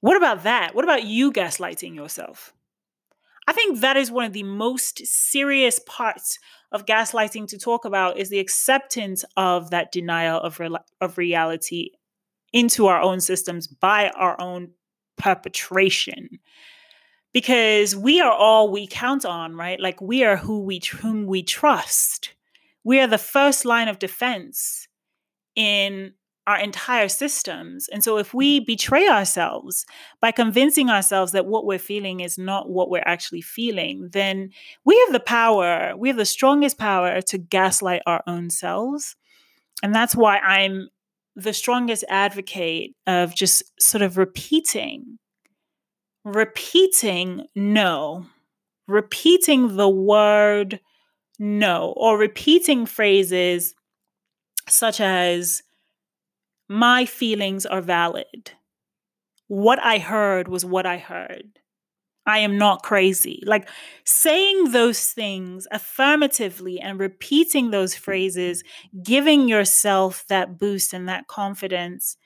what 0.00 0.16
about 0.16 0.44
that? 0.44 0.74
What 0.74 0.84
about 0.84 1.04
you 1.04 1.32
gaslighting 1.32 1.94
yourself? 1.94 2.52
I 3.48 3.52
think 3.52 3.80
that 3.80 3.96
is 3.96 4.10
one 4.10 4.26
of 4.26 4.34
the 4.34 4.42
most 4.42 5.06
serious 5.06 5.80
parts 5.86 6.38
of 6.70 6.84
gaslighting 6.84 7.48
to 7.48 7.58
talk 7.58 7.86
about 7.86 8.18
is 8.18 8.28
the 8.28 8.40
acceptance 8.40 9.24
of 9.38 9.70
that 9.70 9.90
denial 9.90 10.38
of 10.40 10.60
re- 10.60 10.76
of 11.00 11.16
reality 11.16 11.92
into 12.52 12.86
our 12.86 13.00
own 13.00 13.20
systems 13.20 13.66
by 13.66 14.10
our 14.10 14.38
own 14.40 14.72
perpetration. 15.16 16.28
Because 17.32 17.96
we 17.96 18.20
are 18.20 18.32
all 18.32 18.70
we 18.70 18.86
count 18.86 19.24
on 19.24 19.56
right? 19.56 19.80
Like 19.80 20.00
we 20.00 20.24
are 20.24 20.36
who 20.36 20.60
we 20.60 20.80
whom 21.00 21.26
we 21.26 21.42
trust. 21.42 22.34
We 22.84 23.00
are 23.00 23.06
the 23.06 23.18
first 23.18 23.64
line 23.64 23.88
of 23.88 23.98
defense 23.98 24.88
in 25.56 26.12
our 26.48 26.58
entire 26.58 27.08
systems. 27.08 27.88
And 27.88 28.02
so 28.02 28.16
if 28.16 28.32
we 28.32 28.60
mm. 28.60 28.66
betray 28.66 29.06
ourselves 29.06 29.84
by 30.20 30.32
convincing 30.32 30.88
ourselves 30.88 31.32
that 31.32 31.46
what 31.46 31.66
we're 31.66 31.78
feeling 31.78 32.20
is 32.20 32.38
not 32.38 32.70
what 32.70 32.88
we're 32.88 33.02
actually 33.04 33.42
feeling, 33.42 34.08
then 34.12 34.50
we 34.84 34.98
have 35.04 35.12
the 35.12 35.20
power, 35.20 35.92
we 35.96 36.08
have 36.08 36.16
the 36.16 36.24
strongest 36.24 36.78
power 36.78 37.20
to 37.20 37.36
gaslight 37.36 38.00
our 38.06 38.22
own 38.26 38.48
selves. 38.48 39.14
And 39.82 39.94
that's 39.94 40.16
why 40.16 40.38
I'm 40.38 40.88
the 41.36 41.52
strongest 41.52 42.04
advocate 42.08 42.96
of 43.06 43.34
just 43.34 43.62
sort 43.78 44.00
of 44.00 44.16
repeating, 44.16 45.18
repeating 46.24 47.46
no, 47.54 48.24
repeating 48.88 49.76
the 49.76 49.88
word 49.88 50.80
no, 51.38 51.92
or 51.94 52.16
repeating 52.18 52.86
phrases 52.86 53.74
such 54.66 54.98
as, 55.00 55.62
my 56.68 57.06
feelings 57.06 57.66
are 57.66 57.80
valid. 57.80 58.52
What 59.46 59.82
I 59.82 59.98
heard 59.98 60.48
was 60.48 60.64
what 60.64 60.86
I 60.86 60.98
heard. 60.98 61.58
I 62.26 62.40
am 62.40 62.58
not 62.58 62.82
crazy. 62.82 63.42
Like 63.46 63.68
saying 64.04 64.72
those 64.72 65.12
things 65.12 65.66
affirmatively 65.70 66.78
and 66.78 67.00
repeating 67.00 67.70
those 67.70 67.94
phrases, 67.94 68.62
giving 69.02 69.48
yourself 69.48 70.26
that 70.28 70.58
boost 70.58 70.92
and 70.92 71.08
that 71.08 71.26
confidence 71.26 72.18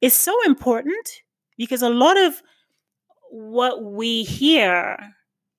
is 0.00 0.14
so 0.14 0.32
important 0.46 1.22
because 1.56 1.82
a 1.82 1.90
lot 1.90 2.16
of 2.16 2.40
what 3.30 3.82
we 3.82 4.22
hear 4.22 4.96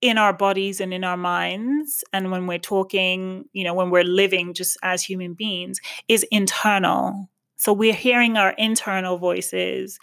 in 0.01 0.17
our 0.17 0.31
bodies 0.31 0.79
and 0.79 0.93
in 0.93 1.03
our 1.03 1.17
minds 1.17 2.05
and 2.13 2.31
when 2.31 2.47
we're 2.47 2.57
talking 2.57 3.43
you 3.51 3.65
know 3.65 3.73
when 3.73 3.89
we're 3.89 4.03
living 4.03 4.53
just 4.53 4.77
as 4.81 5.03
human 5.03 5.33
beings 5.33 5.81
is 6.07 6.25
internal 6.31 7.29
so 7.59 7.73
we're 7.73 7.93
hearing 7.93 8.37
our 8.37 8.51
internal 8.51 9.17
voices. 9.17 9.99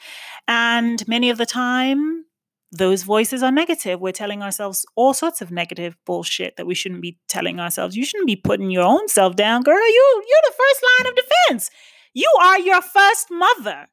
And 0.46 1.06
many 1.08 1.30
of 1.30 1.38
the 1.38 1.46
time 1.46 2.26
those 2.70 3.02
voices 3.02 3.42
are 3.42 3.50
negative. 3.50 3.98
We're 3.98 4.12
telling 4.12 4.42
ourselves 4.42 4.84
all 4.94 5.14
sorts 5.14 5.40
of 5.40 5.50
negative 5.50 5.96
bullshit 6.04 6.56
that 6.56 6.66
we 6.66 6.74
shouldn't 6.74 7.00
be 7.00 7.18
telling 7.28 7.58
ourselves. 7.58 7.96
You 7.96 8.04
shouldn't 8.04 8.26
be 8.26 8.36
putting 8.36 8.70
your 8.70 8.82
own 8.82 9.08
self 9.08 9.36
down 9.36 9.62
girl. 9.62 9.74
You 9.74 10.22
you're 10.28 10.40
the 10.44 10.54
first 10.58 10.84
line 10.84 11.10
of 11.10 11.16
defense. 11.16 11.70
You 12.12 12.30
are 12.42 12.60
your 12.60 12.82
first 12.82 13.28
mother. 13.30 13.86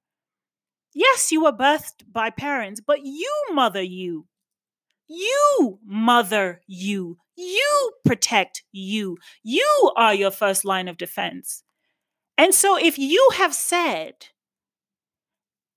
Yes 0.94 1.32
you 1.32 1.44
were 1.44 1.54
birthed 1.54 2.04
by 2.12 2.32
parents 2.32 2.82
but 2.86 3.00
you 3.04 3.34
mother 3.54 3.82
you. 3.82 4.28
You 5.08 5.80
mother 5.86 6.62
you. 6.68 7.18
You 7.38 7.92
protect 8.04 8.64
you. 8.74 9.18
You 9.42 9.92
are 9.96 10.14
your 10.14 10.32
first 10.32 10.66
line 10.66 10.90
of 10.90 10.98
defense. 10.98 11.64
And 12.38 12.54
so 12.54 12.78
if 12.78 12.98
you 12.98 13.30
have 13.36 13.54
said, 13.54 14.28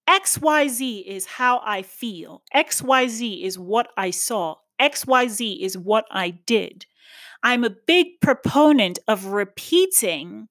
XYZ 0.09 1.05
is 1.05 1.27
how 1.27 1.61
I 1.64 1.83
feel, 1.83 2.42
XYZ 2.55 3.42
is 3.42 3.59
what 3.59 3.88
I 3.97 4.11
saw, 4.11 4.57
XYZ 4.81 5.61
is 5.61 5.77
what 5.77 6.07
I 6.11 6.31
did, 6.31 6.87
I'm 7.42 7.64
a 7.64 7.71
big 7.71 8.21
proponent 8.21 8.99
of 9.09 9.27
repeating, 9.27 10.49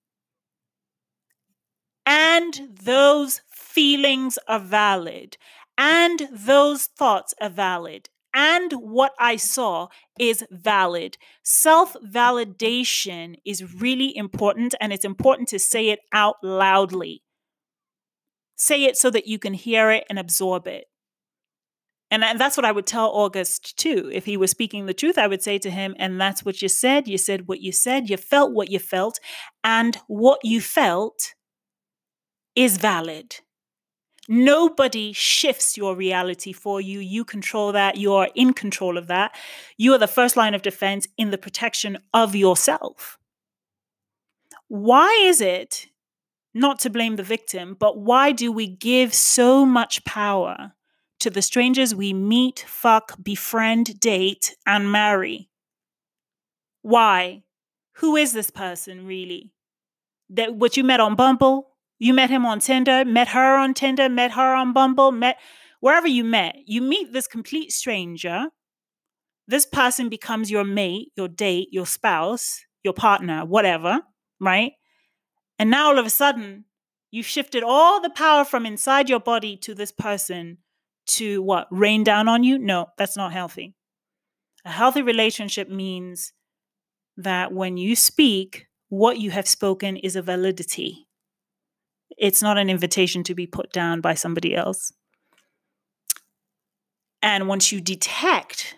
and 2.05 2.69
those 2.81 3.41
feelings 3.49 4.37
are 4.47 4.59
valid, 4.59 5.37
and 5.77 6.27
those 6.31 6.85
thoughts 6.85 7.33
are 7.41 7.49
valid, 7.49 8.09
and 8.35 8.73
what 8.73 9.13
I 9.17 9.37
saw 9.37 9.87
is 10.19 10.43
valid. 10.51 11.17
Self 11.41 11.95
validation 12.05 13.37
is 13.45 13.73
really 13.81 14.15
important, 14.15 14.75
and 14.81 14.91
it's 14.91 15.05
important 15.05 15.47
to 15.49 15.59
say 15.59 15.89
it 15.89 15.99
out 16.13 16.35
loudly. 16.43 17.23
Say 18.57 18.83
it 18.83 18.97
so 18.97 19.09
that 19.09 19.27
you 19.27 19.39
can 19.39 19.53
hear 19.53 19.89
it 19.89 20.03
and 20.09 20.19
absorb 20.19 20.67
it. 20.67 20.85
And 22.11 22.39
that's 22.39 22.55
what 22.55 22.65
I 22.65 22.71
would 22.71 22.85
tell 22.85 23.07
August 23.07 23.77
too. 23.77 24.09
If 24.13 24.25
he 24.25 24.37
was 24.37 24.51
speaking 24.51 24.85
the 24.85 24.93
truth, 24.93 25.17
I 25.17 25.27
would 25.27 25.41
say 25.41 25.57
to 25.57 25.71
him, 25.71 25.95
and 25.97 26.21
that's 26.21 26.45
what 26.45 26.61
you 26.61 26.69
said. 26.69 27.07
You 27.07 27.17
said 27.17 27.47
what 27.47 27.61
you 27.61 27.71
said. 27.71 28.09
You 28.09 28.17
felt 28.17 28.53
what 28.53 28.69
you 28.69 28.79
felt. 28.79 29.19
And 29.63 29.97
what 30.07 30.39
you 30.43 30.61
felt 30.61 31.33
is 32.55 32.77
valid. 32.77 33.37
Nobody 34.27 35.13
shifts 35.13 35.77
your 35.77 35.95
reality 35.95 36.51
for 36.51 36.81
you. 36.81 36.99
You 36.99 37.23
control 37.23 37.71
that. 37.73 37.97
You 37.97 38.13
are 38.13 38.29
in 38.33 38.53
control 38.53 38.97
of 38.97 39.07
that. 39.07 39.35
You 39.77 39.93
are 39.93 39.99
the 39.99 40.07
first 40.07 40.35
line 40.35 40.55
of 40.55 40.63
defense 40.63 41.07
in 41.17 41.29
the 41.31 41.37
protection 41.37 41.99
of 42.13 42.35
yourself. 42.35 43.19
Why 44.67 45.11
is 45.23 45.41
it, 45.41 45.87
not 46.53 46.79
to 46.79 46.89
blame 46.89 47.17
the 47.17 47.23
victim, 47.23 47.75
but 47.79 47.99
why 47.99 48.31
do 48.31 48.51
we 48.51 48.67
give 48.67 49.13
so 49.13 49.65
much 49.65 50.03
power 50.05 50.73
to 51.19 51.29
the 51.29 51.41
strangers 51.41 51.93
we 51.93 52.13
meet, 52.13 52.65
fuck, 52.67 53.21
befriend, 53.21 53.99
date, 53.99 54.55
and 54.65 54.91
marry? 54.91 55.49
Why? 56.81 57.43
Who 57.97 58.15
is 58.15 58.33
this 58.33 58.49
person 58.49 59.05
really? 59.05 59.53
That 60.29 60.55
what 60.55 60.77
you 60.77 60.83
met 60.83 60.99
on 60.99 61.15
Bumble, 61.15 61.74
you 61.97 62.13
met 62.13 62.29
him 62.29 62.45
on 62.45 62.59
Tinder, 62.59 63.05
met 63.05 63.29
her 63.29 63.57
on 63.57 63.73
Tinder, 63.73 64.09
met 64.09 64.31
her 64.31 64.53
on 64.53 64.73
Bumble, 64.73 65.11
met 65.11 65.37
wherever 65.79 66.07
you 66.07 66.23
met. 66.23 66.55
You 66.65 66.81
meet 66.81 67.13
this 67.13 67.27
complete 67.27 67.71
stranger. 67.71 68.47
This 69.47 69.65
person 69.65 70.09
becomes 70.09 70.51
your 70.51 70.63
mate, 70.63 71.11
your 71.15 71.27
date, 71.27 71.69
your 71.71 71.85
spouse, 71.85 72.65
your 72.83 72.93
partner, 72.93 73.45
whatever, 73.45 74.01
right? 74.39 74.73
And 75.57 75.69
now 75.69 75.87
all 75.87 75.99
of 75.99 76.05
a 76.05 76.09
sudden, 76.09 76.65
you've 77.11 77.25
shifted 77.25 77.63
all 77.63 78.01
the 78.01 78.09
power 78.09 78.43
from 78.43 78.65
inside 78.65 79.09
your 79.09 79.19
body 79.19 79.55
to 79.57 79.73
this 79.73 79.91
person 79.91 80.57
to 81.07 81.41
what? 81.43 81.67
Rain 81.71 82.03
down 82.03 82.27
on 82.27 82.43
you? 82.43 82.57
No, 82.57 82.87
that's 82.97 83.15
not 83.15 83.31
healthy. 83.31 83.75
A 84.65 84.71
healthy 84.71 85.03
relationship 85.03 85.69
means 85.69 86.33
that 87.15 87.53
when 87.53 87.77
you 87.77 87.95
speak, 87.95 88.65
what 88.89 89.19
you 89.19 89.31
have 89.31 89.47
spoken 89.47 89.95
is 89.97 90.15
a 90.15 90.21
validity 90.21 91.05
it's 92.17 92.41
not 92.41 92.57
an 92.57 92.69
invitation 92.69 93.23
to 93.23 93.35
be 93.35 93.47
put 93.47 93.71
down 93.71 94.01
by 94.01 94.13
somebody 94.13 94.55
else. 94.55 94.91
And 97.21 97.47
once 97.47 97.71
you 97.71 97.81
detect 97.81 98.75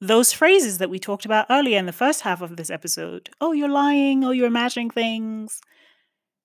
those 0.00 0.32
phrases 0.32 0.78
that 0.78 0.90
we 0.90 0.98
talked 0.98 1.24
about 1.24 1.46
earlier 1.50 1.78
in 1.78 1.86
the 1.86 1.92
first 1.92 2.22
half 2.22 2.40
of 2.40 2.56
this 2.56 2.70
episode 2.70 3.30
oh, 3.40 3.52
you're 3.52 3.68
lying, 3.68 4.24
oh, 4.24 4.30
you're 4.30 4.46
imagining 4.46 4.90
things, 4.90 5.60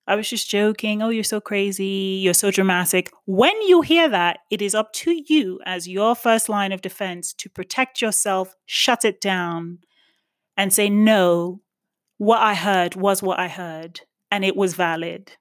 I 0.05 0.15
was 0.15 0.29
just 0.29 0.49
joking, 0.49 1.01
oh, 1.01 1.09
you're 1.09 1.23
so 1.23 1.39
crazy, 1.39 2.19
you're 2.21 2.33
so 2.33 2.51
dramatic. 2.51 3.09
When 3.25 3.61
you 3.61 3.81
hear 3.81 4.09
that, 4.09 4.39
it 4.49 4.61
is 4.61 4.75
up 4.75 4.91
to 4.93 5.23
you 5.27 5.61
as 5.65 5.87
your 5.87 6.13
first 6.13 6.49
line 6.49 6.73
of 6.73 6.81
defense 6.81 7.33
to 7.35 7.49
protect 7.49 8.01
yourself, 8.01 8.55
shut 8.65 9.05
it 9.05 9.21
down, 9.21 9.79
and 10.57 10.73
say, 10.73 10.89
no, 10.89 11.61
what 12.17 12.41
I 12.41 12.53
heard 12.53 12.95
was 12.95 13.23
what 13.23 13.39
I 13.39 13.47
heard, 13.47 14.01
and 14.29 14.43
it 14.43 14.57
was 14.57 14.73
valid. 14.73 15.37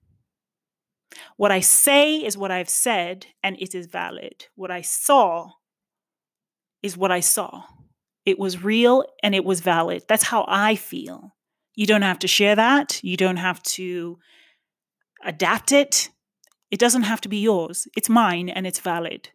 What 1.37 1.53
I 1.53 1.61
say 1.61 2.17
is 2.17 2.37
what 2.37 2.51
I've 2.51 2.69
said, 2.69 3.27
and 3.43 3.57
it 3.61 3.75
is 3.75 3.87
valid. 3.87 4.47
What 4.55 4.71
I 4.71 4.81
saw 4.83 5.51
is 6.83 6.97
what 6.97 7.13
I 7.13 7.21
saw. 7.21 7.65
It 8.25 8.39
was 8.39 8.63
real 8.63 9.05
and 9.23 9.35
it 9.35 9.45
was 9.45 9.61
valid. 9.61 10.05
That's 10.09 10.25
how 10.25 10.45
I 10.49 10.77
feel. 10.77 11.35
You 11.75 11.87
don't 11.87 12.03
have 12.03 12.19
to 12.21 12.29
share 12.29 12.57
that. 12.57 13.03
You 13.03 13.17
don't 13.17 13.39
have 13.39 13.63
to 13.63 14.19
adapt 15.25 15.73
it. 15.73 16.11
It 16.71 16.79
doesn't 16.79 17.03
have 17.03 17.21
to 17.23 17.29
be 17.29 17.39
yours. 17.39 17.89
It's 17.97 18.09
mine 18.09 18.49
and 18.49 18.67
it's 18.67 18.81
valid. 18.81 19.31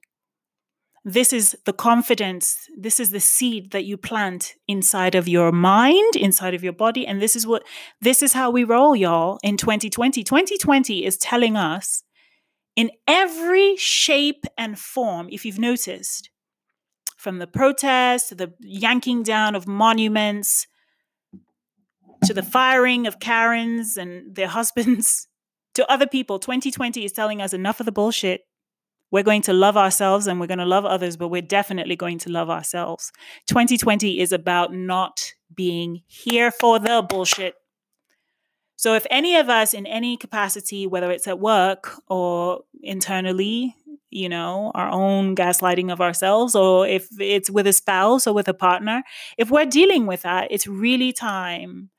This 1.09 1.31
is 1.31 1.57
the 1.63 1.71
confidence, 1.71 2.67
this 2.77 2.99
is 2.99 3.11
the 3.11 3.21
seed 3.21 3.71
that 3.71 3.85
you 3.85 3.95
plant 3.95 4.55
inside 4.67 5.15
of 5.15 5.25
your 5.25 5.53
mind, 5.53 6.17
inside 6.17 6.53
of 6.53 6.65
your 6.65 6.73
body. 6.73 7.07
And 7.07 7.21
this 7.21 7.33
is 7.33 7.47
what, 7.47 7.63
this 8.01 8.21
is 8.21 8.33
how 8.33 8.51
we 8.51 8.65
roll, 8.65 8.93
y'all, 8.93 9.39
in 9.41 9.55
2020. 9.55 10.21
2020 10.21 11.05
is 11.05 11.15
telling 11.15 11.55
us 11.55 12.03
in 12.75 12.91
every 13.07 13.77
shape 13.77 14.43
and 14.57 14.77
form, 14.77 15.29
if 15.31 15.45
you've 15.45 15.57
noticed, 15.57 16.29
from 17.15 17.39
the 17.39 17.47
protests 17.47 18.27
to 18.27 18.35
the 18.35 18.51
yanking 18.59 19.23
down 19.23 19.55
of 19.55 19.65
monuments 19.65 20.67
to 22.25 22.33
the 22.33 22.43
firing 22.43 23.07
of 23.07 23.21
Karens 23.21 23.95
and 23.95 24.35
their 24.35 24.49
husbands 24.49 25.29
to 25.73 25.89
other 25.89 26.05
people, 26.05 26.37
2020 26.37 27.05
is 27.05 27.13
telling 27.13 27.41
us 27.41 27.53
enough 27.53 27.79
of 27.79 27.85
the 27.85 27.93
bullshit 27.93 28.41
We're 29.11 29.23
going 29.23 29.41
to 29.43 29.53
love 29.53 29.77
ourselves 29.77 30.27
and 30.27 30.39
we're 30.39 30.47
going 30.47 30.57
to 30.59 30.65
love 30.65 30.85
others, 30.85 31.17
but 31.17 31.29
we're 31.29 31.41
definitely 31.41 31.95
going 31.95 32.17
to 32.19 32.31
love 32.31 32.49
ourselves. 32.49 33.11
2020 33.47 34.19
is 34.19 34.31
about 34.31 34.73
not 34.73 35.33
being 35.53 36.03
here 36.07 36.51
for 36.51 36.79
the 36.79 37.05
bullshit. 37.07 37.55
So, 38.75 38.93
if 38.93 39.07
any 39.09 39.35
of 39.37 39.49
us 39.49 39.73
in 39.73 39.87
any 39.87 40.17
capacity, 40.17 40.85
whether 40.85 41.09
it's 41.09 41.27
at 41.27 41.39
work 41.39 41.93
or 42.07 42.61
internally, 42.83 43.75
you 44.11 44.29
know, 44.29 44.71
our 44.75 44.89
own 44.89 45.35
gaslighting 45.35 45.91
of 45.91 45.99
ourselves, 45.99 46.55
or 46.55 46.87
if 46.87 47.07
it's 47.19 47.49
with 47.49 47.65
a 47.65 47.73
spouse 47.73 48.27
or 48.27 48.33
with 48.33 48.47
a 48.47 48.53
partner, 48.53 49.03
if 49.37 49.49
we're 49.49 49.65
dealing 49.65 50.05
with 50.05 50.21
that, 50.21 50.49
it's 50.51 50.67
really 50.67 51.11
time 51.11 51.89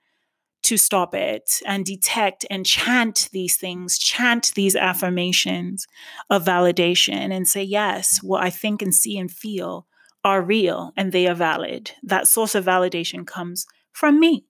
to 0.68 0.76
stop 0.76 1.14
it 1.14 1.60
and 1.66 1.84
detect 1.84 2.44
and 2.50 2.66
chant 2.66 3.30
these 3.32 3.56
things, 3.56 3.98
chant 3.98 4.52
these 4.54 4.76
affirmations 4.76 5.86
of 6.28 6.44
validation 6.44 7.32
and 7.34 7.48
say, 7.48 7.62
yes, 7.62 8.22
what 8.22 8.44
I 8.44 8.50
think 8.50 8.82
and 8.82 8.94
see 8.94 9.16
and 9.18 9.30
feel 9.30 9.86
are 10.24 10.42
real 10.42 10.92
and 10.94 11.10
they 11.10 11.26
are 11.26 11.34
valid. 11.34 11.92
That 12.02 12.28
source 12.28 12.54
of 12.54 12.66
validation 12.66 13.26
comes 13.26 13.66
from 13.92 14.20
me. 14.20 14.44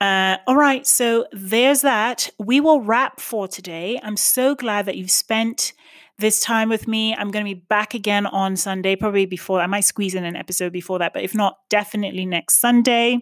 Uh, 0.00 0.38
all 0.48 0.56
right, 0.56 0.86
so 0.86 1.26
there's 1.32 1.82
that. 1.82 2.28
We 2.38 2.60
will 2.60 2.80
wrap 2.80 3.20
for 3.20 3.46
today. 3.46 4.00
I'm 4.02 4.16
so 4.16 4.56
glad 4.56 4.86
that 4.86 4.96
you've 4.96 5.10
spent 5.10 5.72
this 6.18 6.40
time 6.40 6.68
with 6.68 6.88
me. 6.88 7.14
I'm 7.14 7.30
going 7.30 7.44
to 7.44 7.54
be 7.54 7.60
back 7.68 7.94
again 7.94 8.26
on 8.26 8.56
Sunday, 8.56 8.96
probably 8.96 9.26
before. 9.26 9.60
I 9.60 9.66
might 9.66 9.84
squeeze 9.84 10.16
in 10.16 10.24
an 10.24 10.36
episode 10.36 10.72
before 10.72 10.98
that, 10.98 11.12
but 11.12 11.22
if 11.22 11.34
not, 11.34 11.58
definitely 11.70 12.26
next 12.26 12.60
Sunday. 12.60 13.20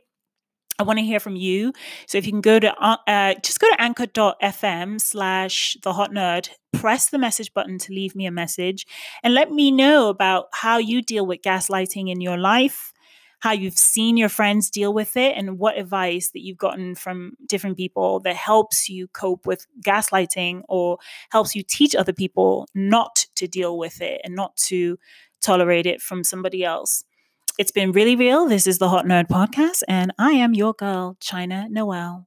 I 0.79 0.85
want 0.85 0.99
to 0.99 1.05
hear 1.05 1.21
from 1.21 1.37
you. 1.37 1.73
So 2.07 2.19
if 2.19 2.27
you 2.27 2.33
can 2.33 2.41
go 2.41 2.59
to 2.59 2.75
uh, 2.75 2.97
uh, 3.07 3.35
just 3.43 3.61
go 3.61 3.69
to 3.69 3.81
anchor.fm 3.81 5.01
slash 5.01 5.77
the 5.83 5.93
hot 5.93 6.13
nerd, 6.13 6.49
press 6.73 7.11
the 7.11 7.19
message 7.19 7.53
button 7.53 7.79
to 7.79 7.93
leave 7.93 8.17
me 8.17 8.27
a 8.27 8.33
message 8.33 8.87
and 9.23 9.35
let 9.35 9.51
me 9.51 9.71
know 9.71 10.09
about 10.09 10.47
how 10.53 10.79
you 10.79 11.03
deal 11.03 11.27
with 11.27 11.43
gaslighting 11.43 12.11
in 12.11 12.21
your 12.21 12.39
life, 12.39 12.93
how 13.41 13.53
you've 13.53 13.79
seen 13.79 14.17
your 14.17 14.29
friends 14.29 14.71
deal 14.71 14.93
with 14.93 15.17
it, 15.17 15.37
and 15.37 15.59
what 15.59 15.79
advice 15.79 16.31
that 16.31 16.41
you've 16.41 16.59
gotten 16.59 16.95
from 16.95 17.35
different 17.47 17.77
people 17.77 18.21
that 18.21 18.37
helps 18.37 18.89
you 18.89 19.09
cope 19.09 19.47
with 19.47 19.67
gaslighting 19.85 20.63
or 20.69 20.99
helps 21.31 21.55
you 21.55 21.63
teach 21.63 21.95
other 21.95 22.13
people 22.13 22.67
not 22.75 23.27
to 23.37 23.47
deal 23.47 23.77
with 23.77 24.01
it 24.01 24.21
and 24.25 24.35
not 24.35 24.57
to 24.57 24.99
tolerate 25.43 25.87
it 25.87 26.01
from 26.01 26.25
somebody 26.25 26.65
else 26.65 27.05
it's 27.59 27.71
been 27.71 27.93
really 27.93 28.17
real. 28.17 28.47
This 28.47 28.67
is 28.67 28.79
the 28.79 28.89
Hot 28.89 29.05
Nerd 29.05 29.29
Podcast, 29.29 29.83
and 29.89 30.13
I 30.19 30.33
am 30.33 30.55
your 30.55 30.73
girl, 30.73 31.17
China 31.21 31.67
Noel. 31.69 32.27